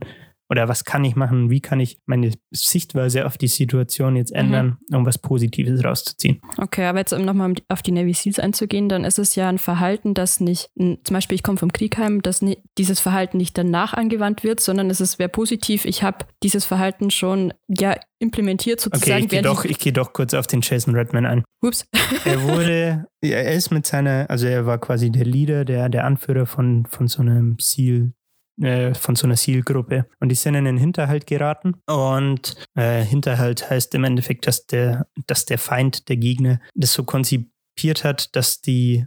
[0.49, 1.51] Oder was kann ich machen?
[1.51, 4.39] Wie kann ich meine Sichtweise auf die Situation jetzt mhm.
[4.39, 4.97] ändern, mhm.
[4.97, 6.41] um was Positives rauszuziehen?
[6.57, 9.59] Okay, aber jetzt um nochmal auf die Navy Seals einzugehen, dann ist es ja ein
[9.59, 13.93] Verhalten, das nicht, zum Beispiel ich komme vom Kriegheim, dass nicht, dieses Verhalten nicht danach
[13.93, 15.85] angewandt wird, sondern es ist wäre positiv.
[15.85, 19.11] Ich habe dieses Verhalten schon ja implementiert sozusagen.
[19.11, 21.43] Okay, ich gehe doch, geh doch kurz auf den Jason Redman ein.
[21.61, 21.85] Ups.
[22.25, 26.45] er wurde, er ist mit seiner, also er war quasi der Leader, der, der Anführer
[26.45, 28.13] von, von so einem Seal
[28.61, 30.05] äh, von so einer SEAL-Gruppe.
[30.19, 31.75] Und die sind in den Hinterhalt geraten.
[31.87, 37.03] Und äh, Hinterhalt heißt im Endeffekt, dass der, dass der Feind, der Gegner, das so
[37.03, 39.05] konzipiert hat, dass die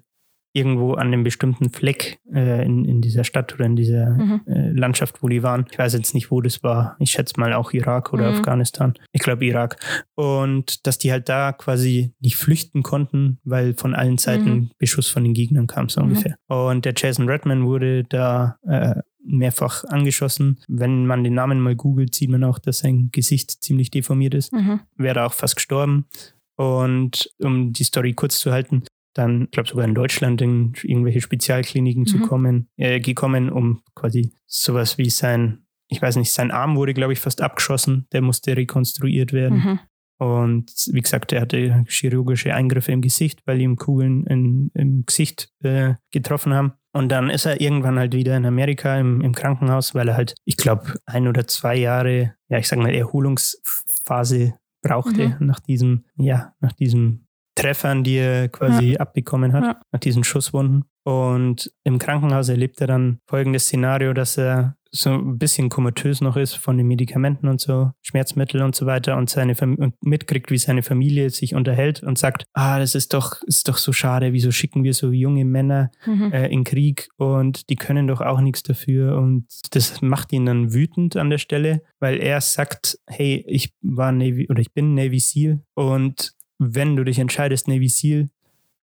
[0.54, 4.42] irgendwo an einem bestimmten Fleck äh, in, in dieser Stadt oder in dieser mhm.
[4.46, 5.66] äh, Landschaft, wo die waren.
[5.70, 6.96] Ich weiß jetzt nicht, wo das war.
[6.98, 8.36] Ich schätze mal auch Irak oder mhm.
[8.36, 8.94] Afghanistan.
[9.12, 9.76] Ich glaube Irak.
[10.14, 14.70] Und dass die halt da quasi nicht flüchten konnten, weil von allen Seiten mhm.
[14.78, 16.08] Beschuss von den Gegnern kam, so mhm.
[16.08, 16.36] ungefähr.
[16.48, 20.58] Und der Jason Redman wurde da äh, mehrfach angeschossen.
[20.68, 24.52] Wenn man den Namen mal googelt, sieht man auch, dass sein Gesicht ziemlich deformiert ist.
[24.52, 24.80] Mhm.
[24.96, 26.06] Wäre auch fast gestorben.
[26.56, 31.20] Und um die Story kurz zu halten, dann, ich glaube sogar in Deutschland in irgendwelche
[31.20, 32.06] Spezialkliniken mhm.
[32.06, 36.94] zu kommen, äh, gekommen, um quasi sowas wie sein, ich weiß nicht, sein Arm wurde,
[36.94, 39.58] glaube ich, fast abgeschossen, der musste rekonstruiert werden.
[39.58, 39.80] Mhm.
[40.18, 45.50] Und wie gesagt, er hatte chirurgische Eingriffe im Gesicht, weil ihm Kugeln in, im Gesicht
[45.62, 46.74] äh, getroffen haben.
[46.92, 50.34] Und dann ist er irgendwann halt wieder in Amerika im, im Krankenhaus, weil er halt,
[50.44, 55.46] ich glaube, ein oder zwei Jahre, ja, ich sag mal, Erholungsphase brauchte mhm.
[55.46, 59.00] nach diesem, ja, nach diesem Treffern, die er quasi ja.
[59.00, 59.80] abbekommen hat, ja.
[59.90, 60.84] nach diesen Schusswunden.
[61.04, 66.36] Und im Krankenhaus erlebt er dann folgendes Szenario, dass er so ein bisschen komatös noch
[66.36, 70.50] ist von den Medikamenten und so, Schmerzmittel und so weiter und seine Fam und mitkriegt,
[70.50, 74.34] wie seine Familie sich unterhält und sagt, ah, das ist doch, ist doch so schade,
[74.34, 76.30] wieso schicken wir so junge Männer mhm.
[76.32, 80.74] äh, in Krieg und die können doch auch nichts dafür und das macht ihn dann
[80.74, 85.20] wütend an der Stelle, weil er sagt, hey, ich war Navy oder ich bin Navy
[85.20, 88.28] SEAL und wenn du dich entscheidest, Navy SEAL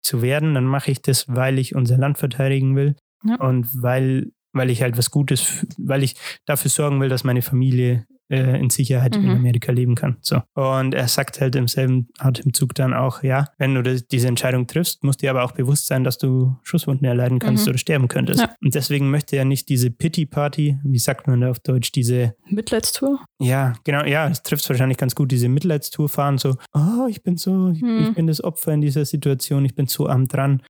[0.02, 2.94] zu werden, dann mache ich das, weil ich unser Land verteidigen will
[3.24, 3.40] Ja.
[3.40, 6.14] und weil, weil ich halt was Gutes, weil ich
[6.46, 9.36] dafür sorgen will, dass meine Familie äh, in Sicherheit in Mhm.
[9.36, 10.16] Amerika leben kann.
[10.20, 10.42] So.
[10.54, 14.66] Und er sagt halt im selben Atemzug dann auch, ja, wenn du das, diese Entscheidung
[14.66, 17.70] triffst, musst dir aber auch bewusst sein, dass du Schusswunden erleiden kannst Mhm.
[17.70, 18.40] oder sterben könntest.
[18.40, 18.50] Ja.
[18.61, 23.20] Und deswegen möchte er nicht diese Pity-Party, wie sagt man da auf Deutsch, diese Mitleidstour?
[23.38, 27.36] ja, genau, ja, das trifft wahrscheinlich ganz gut, diese Mitleidstour fahren, so, oh, ich bin
[27.36, 28.07] so, ich, Hm.
[28.09, 30.62] ich bin das Opfer in dieser Situation, ich bin so arm dran.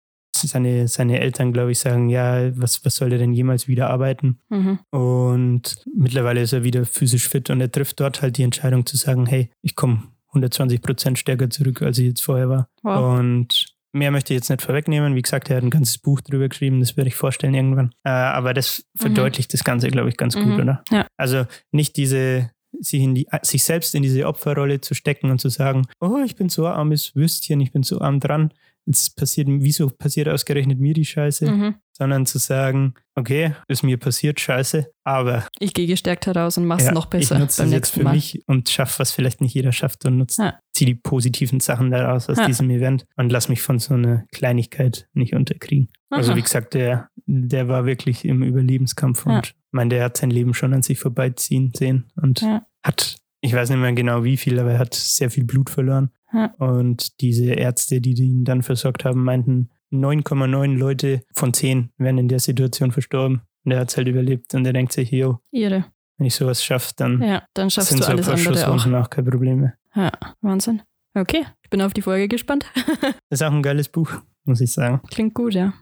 [0.47, 4.39] Seine, seine Eltern, glaube ich, sagen, ja, was, was soll er denn jemals wieder arbeiten?
[4.51, 4.79] Mhm.
[4.91, 8.97] Und mittlerweile ist er wieder physisch fit und er trifft dort halt die Entscheidung zu
[8.97, 12.69] sagen, hey, ich komme 120 Prozent stärker zurück, als ich jetzt vorher war.
[12.83, 13.19] Wow.
[13.19, 15.15] Und mehr möchte ich jetzt nicht vorwegnehmen.
[15.15, 17.93] Wie gesagt, er hat ein ganzes Buch drüber geschrieben, das werde ich vorstellen irgendwann.
[18.05, 20.61] Äh, aber das verdeutlicht das Ganze, glaube ich, ganz gut, Mhm.
[20.61, 20.83] oder?
[20.91, 21.07] Ja.
[21.17, 25.49] Also nicht diese, sich, in die, sich selbst in diese Opferrolle zu stecken und zu
[25.49, 28.53] sagen, oh, ich bin so armes Würstchen, ich bin so arm dran.
[28.87, 31.51] Jetzt passiert, wieso passiert ausgerechnet mir die Scheiße?
[31.51, 31.74] Mhm.
[31.97, 36.85] Sondern zu sagen, okay, ist mir passiert, scheiße, aber Ich gehe gestärkt heraus und mach's
[36.87, 38.14] ja, noch besser ich nutze beim das jetzt für Mal.
[38.14, 40.59] mich und schaffe, was vielleicht nicht jeder schafft und nutze, Ja.
[40.72, 42.47] ziehe die positiven Sachen daraus aus Ja.
[42.47, 45.89] diesem Event und lass mich von so einer Kleinigkeit nicht unterkriegen.
[46.11, 46.37] Also Aha.
[46.39, 50.53] wie gesagt, der, der war wirklich im Überlebenskampf und ich meine, der hat sein Leben
[50.53, 52.43] schon an sich vorbeiziehen sehen und
[52.82, 56.11] hat, ich weiß nicht mehr genau wie viel, aber er hat sehr viel Blut verloren.
[56.35, 56.53] Ja.
[56.59, 62.28] Und diese Ärzte, die ihn dann versorgt haben, meinten, 9,9 Leute von 10 wären in
[62.28, 63.43] der Situation verstorben.
[63.64, 65.87] Und er hat es halt überlebt und er denkt sich, yo, Ihre.
[66.18, 68.99] wenn ich sowas schaffe, dann Ja, dann schaffst sind du so ein alles paar andere
[69.01, 69.05] auch.
[69.05, 69.74] Auch kein Problem mehr.
[69.95, 70.11] Ja,
[70.41, 70.82] Wahnsinn.
[71.14, 72.66] Okay, ich bin auf die Folge gespannt.
[73.30, 74.11] Das ist auch ein geiles Buch,
[74.45, 75.01] muss ich sagen.
[75.11, 75.74] Klingt gut, ja.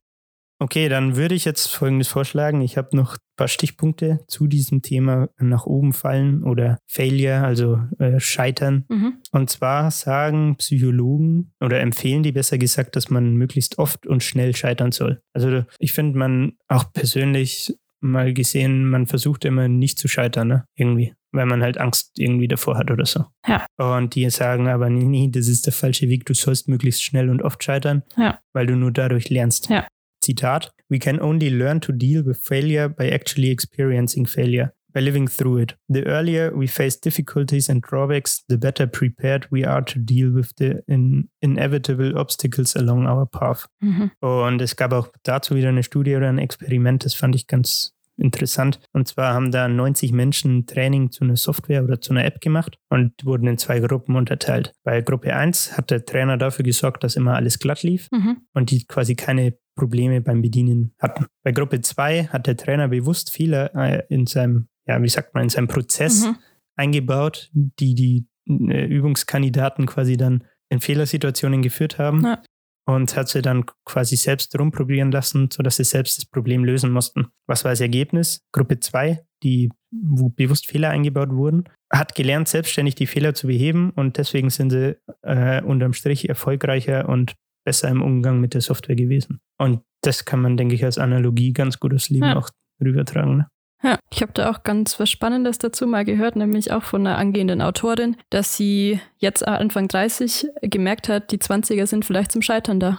[0.58, 2.60] Okay, dann würde ich jetzt Folgendes vorschlagen.
[2.60, 7.80] Ich habe noch ein paar Stichpunkte zu diesem Thema nach oben fallen oder Failure, also
[7.98, 8.84] äh, Scheitern.
[8.88, 9.14] Mhm.
[9.34, 14.54] Und zwar sagen Psychologen oder empfehlen die besser gesagt, dass man möglichst oft und schnell
[14.54, 15.22] scheitern soll.
[15.32, 20.64] Also ich finde man auch persönlich mal gesehen, man versucht immer nicht zu scheitern, ne?
[20.76, 21.14] Irgendwie.
[21.34, 23.24] Weil man halt Angst irgendwie davor hat oder so.
[23.46, 23.64] Ja.
[23.78, 27.30] Und die sagen aber, nee, nee, das ist der falsche Weg, du sollst möglichst schnell
[27.30, 28.38] und oft scheitern, Ja.
[28.52, 29.70] weil du nur dadurch lernst.
[29.70, 29.86] Ja.
[30.22, 35.28] Zitat, we can only learn to deal with failure by actually experiencing failure, by living
[35.28, 35.76] through it.
[35.88, 40.50] The earlier we face difficulties and drawbacks, the better prepared we are to deal with
[40.58, 43.66] the in inevitable obstacles along our path.
[43.80, 44.10] Mhm.
[44.20, 47.92] Und es gab auch dazu wieder eine Studie oder ein Experiment, das fand ich ganz
[48.18, 48.78] interessant.
[48.92, 52.76] Und zwar haben da 90 Menschen Training zu einer Software oder zu einer App gemacht
[52.90, 54.72] und wurden in zwei Gruppen unterteilt.
[54.84, 58.42] Bei Gruppe 1 hat der Trainer dafür gesorgt, dass immer alles glatt lief Mhm.
[58.52, 61.26] und die quasi keine Probleme beim Bedienen hatten.
[61.42, 65.44] Bei Gruppe 2 hat der Trainer bewusst Fehler äh, in seinem, ja, wie sagt man,
[65.44, 66.36] in seinem Prozess Mhm.
[66.76, 72.42] eingebaut, die die äh, Übungskandidaten quasi dann in Fehlersituationen geführt haben Ja.
[72.86, 77.28] und hat sie dann quasi selbst rumprobieren lassen, sodass sie selbst das Problem lösen mussten.
[77.46, 78.40] Was war das Ergebnis?
[78.52, 83.90] Gruppe 2, die wo bewusst Fehler eingebaut wurden, hat gelernt, selbstständig die Fehler zu beheben
[83.90, 88.96] und deswegen sind sie äh, unterm Strich erfolgreicher und besser im Umgang mit der Software
[88.96, 89.38] gewesen.
[89.58, 92.36] Und das kann man, denke ich, als Analogie ganz gut aufs Leben Ja.
[92.38, 92.48] auch
[92.82, 93.36] rübertragen.
[93.36, 93.46] Ne?
[93.82, 97.18] Ja, ich habe da auch ganz was Spannendes dazu mal gehört, nämlich auch von einer
[97.18, 102.78] angehenden Autorin, dass sie jetzt Anfang 30 gemerkt hat, die 20er sind vielleicht zum Scheitern
[102.78, 102.98] da,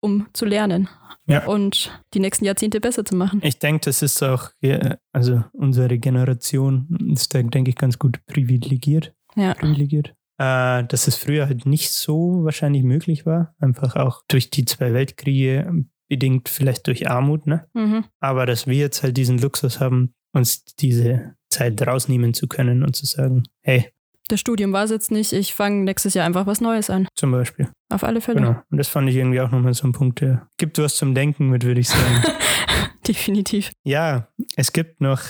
[0.00, 0.88] um zu lernen
[1.26, 1.46] Ja.
[1.46, 3.40] und die nächsten Jahrzehnte besser zu machen.
[3.42, 8.24] Ich denke, das ist auch, ja, also unsere Generation ist da, denke ich, ganz gut
[8.26, 9.12] privilegiert.
[9.34, 9.54] Ja.
[9.54, 10.14] privilegiert.
[10.38, 13.54] Äh, dass es früher halt nicht so wahrscheinlich möglich war.
[13.60, 17.66] Einfach auch durch die zwei Weltkriege, bedingt vielleicht durch Armut, ne?
[17.72, 18.04] Mhm.
[18.20, 22.94] Aber dass wir jetzt halt diesen Luxus haben, uns diese Zeit rausnehmen zu können und
[22.94, 23.86] zu sagen, hey,
[24.28, 27.08] Das Studium war es jetzt nicht, ich fange nächstes Jahr einfach was Neues an.
[27.14, 27.68] zum Beispiel.
[27.90, 28.40] Auf alle Fälle.
[28.40, 28.56] Genau.
[28.70, 31.48] Und das fand ich irgendwie auch nochmal so ein Punkt, der gibt was zum Denken
[31.48, 32.22] mit, würde ich sagen.
[33.08, 33.72] Definitiv.
[33.84, 35.20] Ja, es gibt noch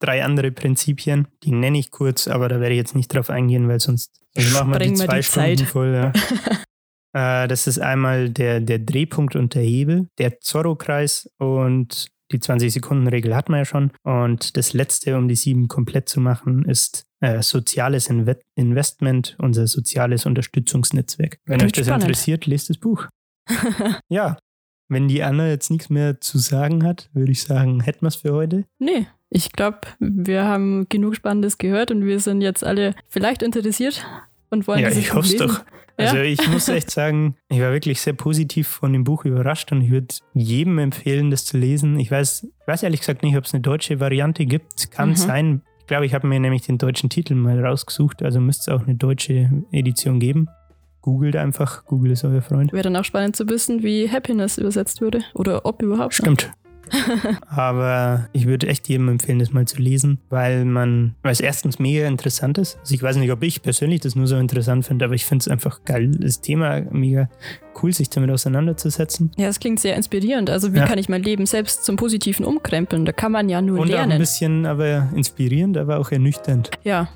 [0.00, 3.68] drei andere Prinzipien, die nenne ich kurz, aber da werde ich jetzt nicht drauf eingehen,
[3.68, 4.20] weil sonst
[4.52, 5.68] machen wir die zwei die Stunden Zeit.
[5.68, 5.94] voll.
[5.94, 6.12] Ja.
[7.14, 13.34] äh, das ist einmal der, der Drehpunkt und der Hebel, der Zorro-Kreis und die 20-Sekunden-Regel
[13.36, 13.92] hat man ja schon.
[14.02, 19.66] Und das letzte, um die sieben komplett zu machen, ist äh, soziales Inve Investment, unser
[19.66, 21.38] soziales Unterstützungsnetzwerk.
[21.44, 22.04] Wenn Klingt euch das spannend.
[22.04, 23.08] interessiert, lest das Buch.
[24.08, 24.36] Ja,
[24.88, 28.16] wenn die Anna jetzt nichts mehr zu sagen hat, würde ich sagen, hätten wir es
[28.16, 28.64] für heute.
[28.78, 34.04] nee, ich glaube, wir haben genug Spannendes gehört und wir sind jetzt alle vielleicht interessiert
[34.54, 35.46] und wollen ja, ich hoffe lesen.
[35.48, 35.64] doch.
[35.96, 39.80] Also ich muss echt sagen, ich war wirklich sehr positiv von dem Buch überrascht und
[39.82, 42.00] ich würde jedem empfehlen, das zu lesen.
[42.00, 44.90] Ich weiß, ich weiß ehrlich gesagt nicht, ob es eine deutsche Variante gibt.
[44.90, 45.16] Kann Mhm.
[45.16, 45.62] sein.
[45.78, 48.84] Ich glaube, ich habe mir nämlich den deutschen Titel mal rausgesucht, also müsste es auch
[48.86, 50.48] eine deutsche Edition geben.
[51.00, 51.84] googelt einfach.
[51.84, 52.72] Google ist euer Freund.
[52.72, 55.20] Wäre dann auch spannend zu wissen, wie Happiness übersetzt würde.
[55.34, 56.14] Oder ob überhaupt.
[56.14, 56.50] Stimmt.
[57.48, 61.78] Aber ich würde echt jedem empfehlen, das mal zu lesen, weil man, weil es erstens
[61.78, 62.78] mega interessant ist.
[62.80, 65.42] Also ich weiß nicht, ob ich persönlich das nur so interessant finde, aber ich finde
[65.42, 67.28] es einfach geil, das Thema mega
[67.82, 69.30] cool, sich damit auseinanderzusetzen.
[69.36, 70.50] Ja, es klingt sehr inspirierend.
[70.50, 70.86] Also wie Ja.
[70.86, 73.04] kann ich mein Leben selbst zum Positiven umkrempeln?
[73.04, 74.18] Da kann man ja nur Und auch ein lernen.
[74.18, 76.70] bisschen aber inspirierend, aber auch ernüchternd.
[76.84, 77.08] Ja,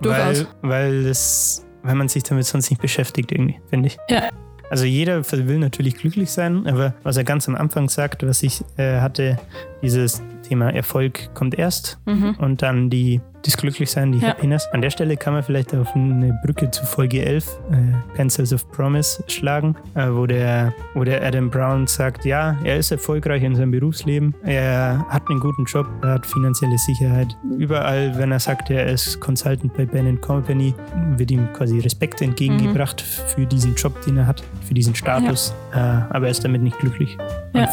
[0.00, 0.46] Durchaus.
[0.62, 3.98] Weil, weil, das, weil man sich damit sonst nicht beschäftigt, irgendwie, finde ich.
[4.08, 4.28] Ja.
[4.70, 8.62] Also jeder will natürlich glücklich sein, aber was er ganz am Anfang sagt, was ich
[8.76, 9.38] äh, hatte,
[9.82, 12.36] dieses Thema Erfolg kommt erst mhm.
[12.38, 14.28] und dann die, das Glücklichsein, die Ja.
[14.28, 14.66] Happiness.
[14.72, 17.74] An der Stelle kann man vielleicht auf eine Brücke zu Folge 11, äh,
[18.16, 22.90] Pencils of Promise, schlagen, äh, wo, der, wo der Adam Brown sagt, ja, er ist
[22.90, 27.36] erfolgreich in seinem Berufsleben, er hat einen guten Job, er hat finanzielle Sicherheit.
[27.58, 30.74] Überall, wenn er sagt, er ist Consultant bei Ben Company,
[31.16, 35.78] wird ihm quasi Respekt entgegengebracht für diesen Job, den er hat, für diesen Status, äh,
[35.78, 37.16] aber er ist damit nicht glücklich
[37.54, 37.62] Ja.
[37.62, 37.68] und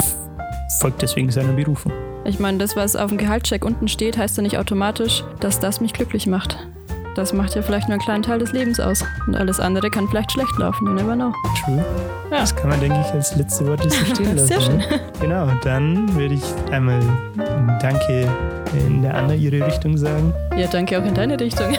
[0.79, 1.91] folgt deswegen seiner Berufung.
[2.25, 5.79] Ich meine, das, was auf dem Gehaltscheck unten steht, heißt ja nicht automatisch, dass das
[5.79, 6.57] mich glücklich macht.
[7.15, 9.05] Das macht ja vielleicht nur einen kleinen Teil des Lebens aus.
[9.27, 11.31] Und alles andere kann vielleicht schlecht laufen, you never know.
[11.63, 11.85] True.
[12.31, 12.39] Ja.
[12.39, 14.47] Das kann man, denke ich, als letzte Worte so stehen lassen.
[14.47, 14.77] Sehr schön.
[14.77, 14.85] ne?
[15.21, 16.99] Genau, dann würde ich einmal
[17.79, 18.27] Danke
[18.73, 20.33] in der andere ihre Richtung sagen.
[20.57, 21.67] Ja, danke auch in deine Richtung.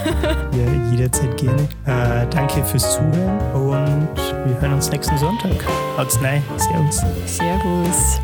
[0.56, 1.62] Ja, jederzeit gerne.
[1.84, 4.08] Äh, danke fürs Zuhören und
[4.46, 5.52] wir hören uns nächsten Sonntag.
[5.98, 6.42] Haut's rein.
[6.56, 7.02] Servus.
[7.26, 8.20] Servus.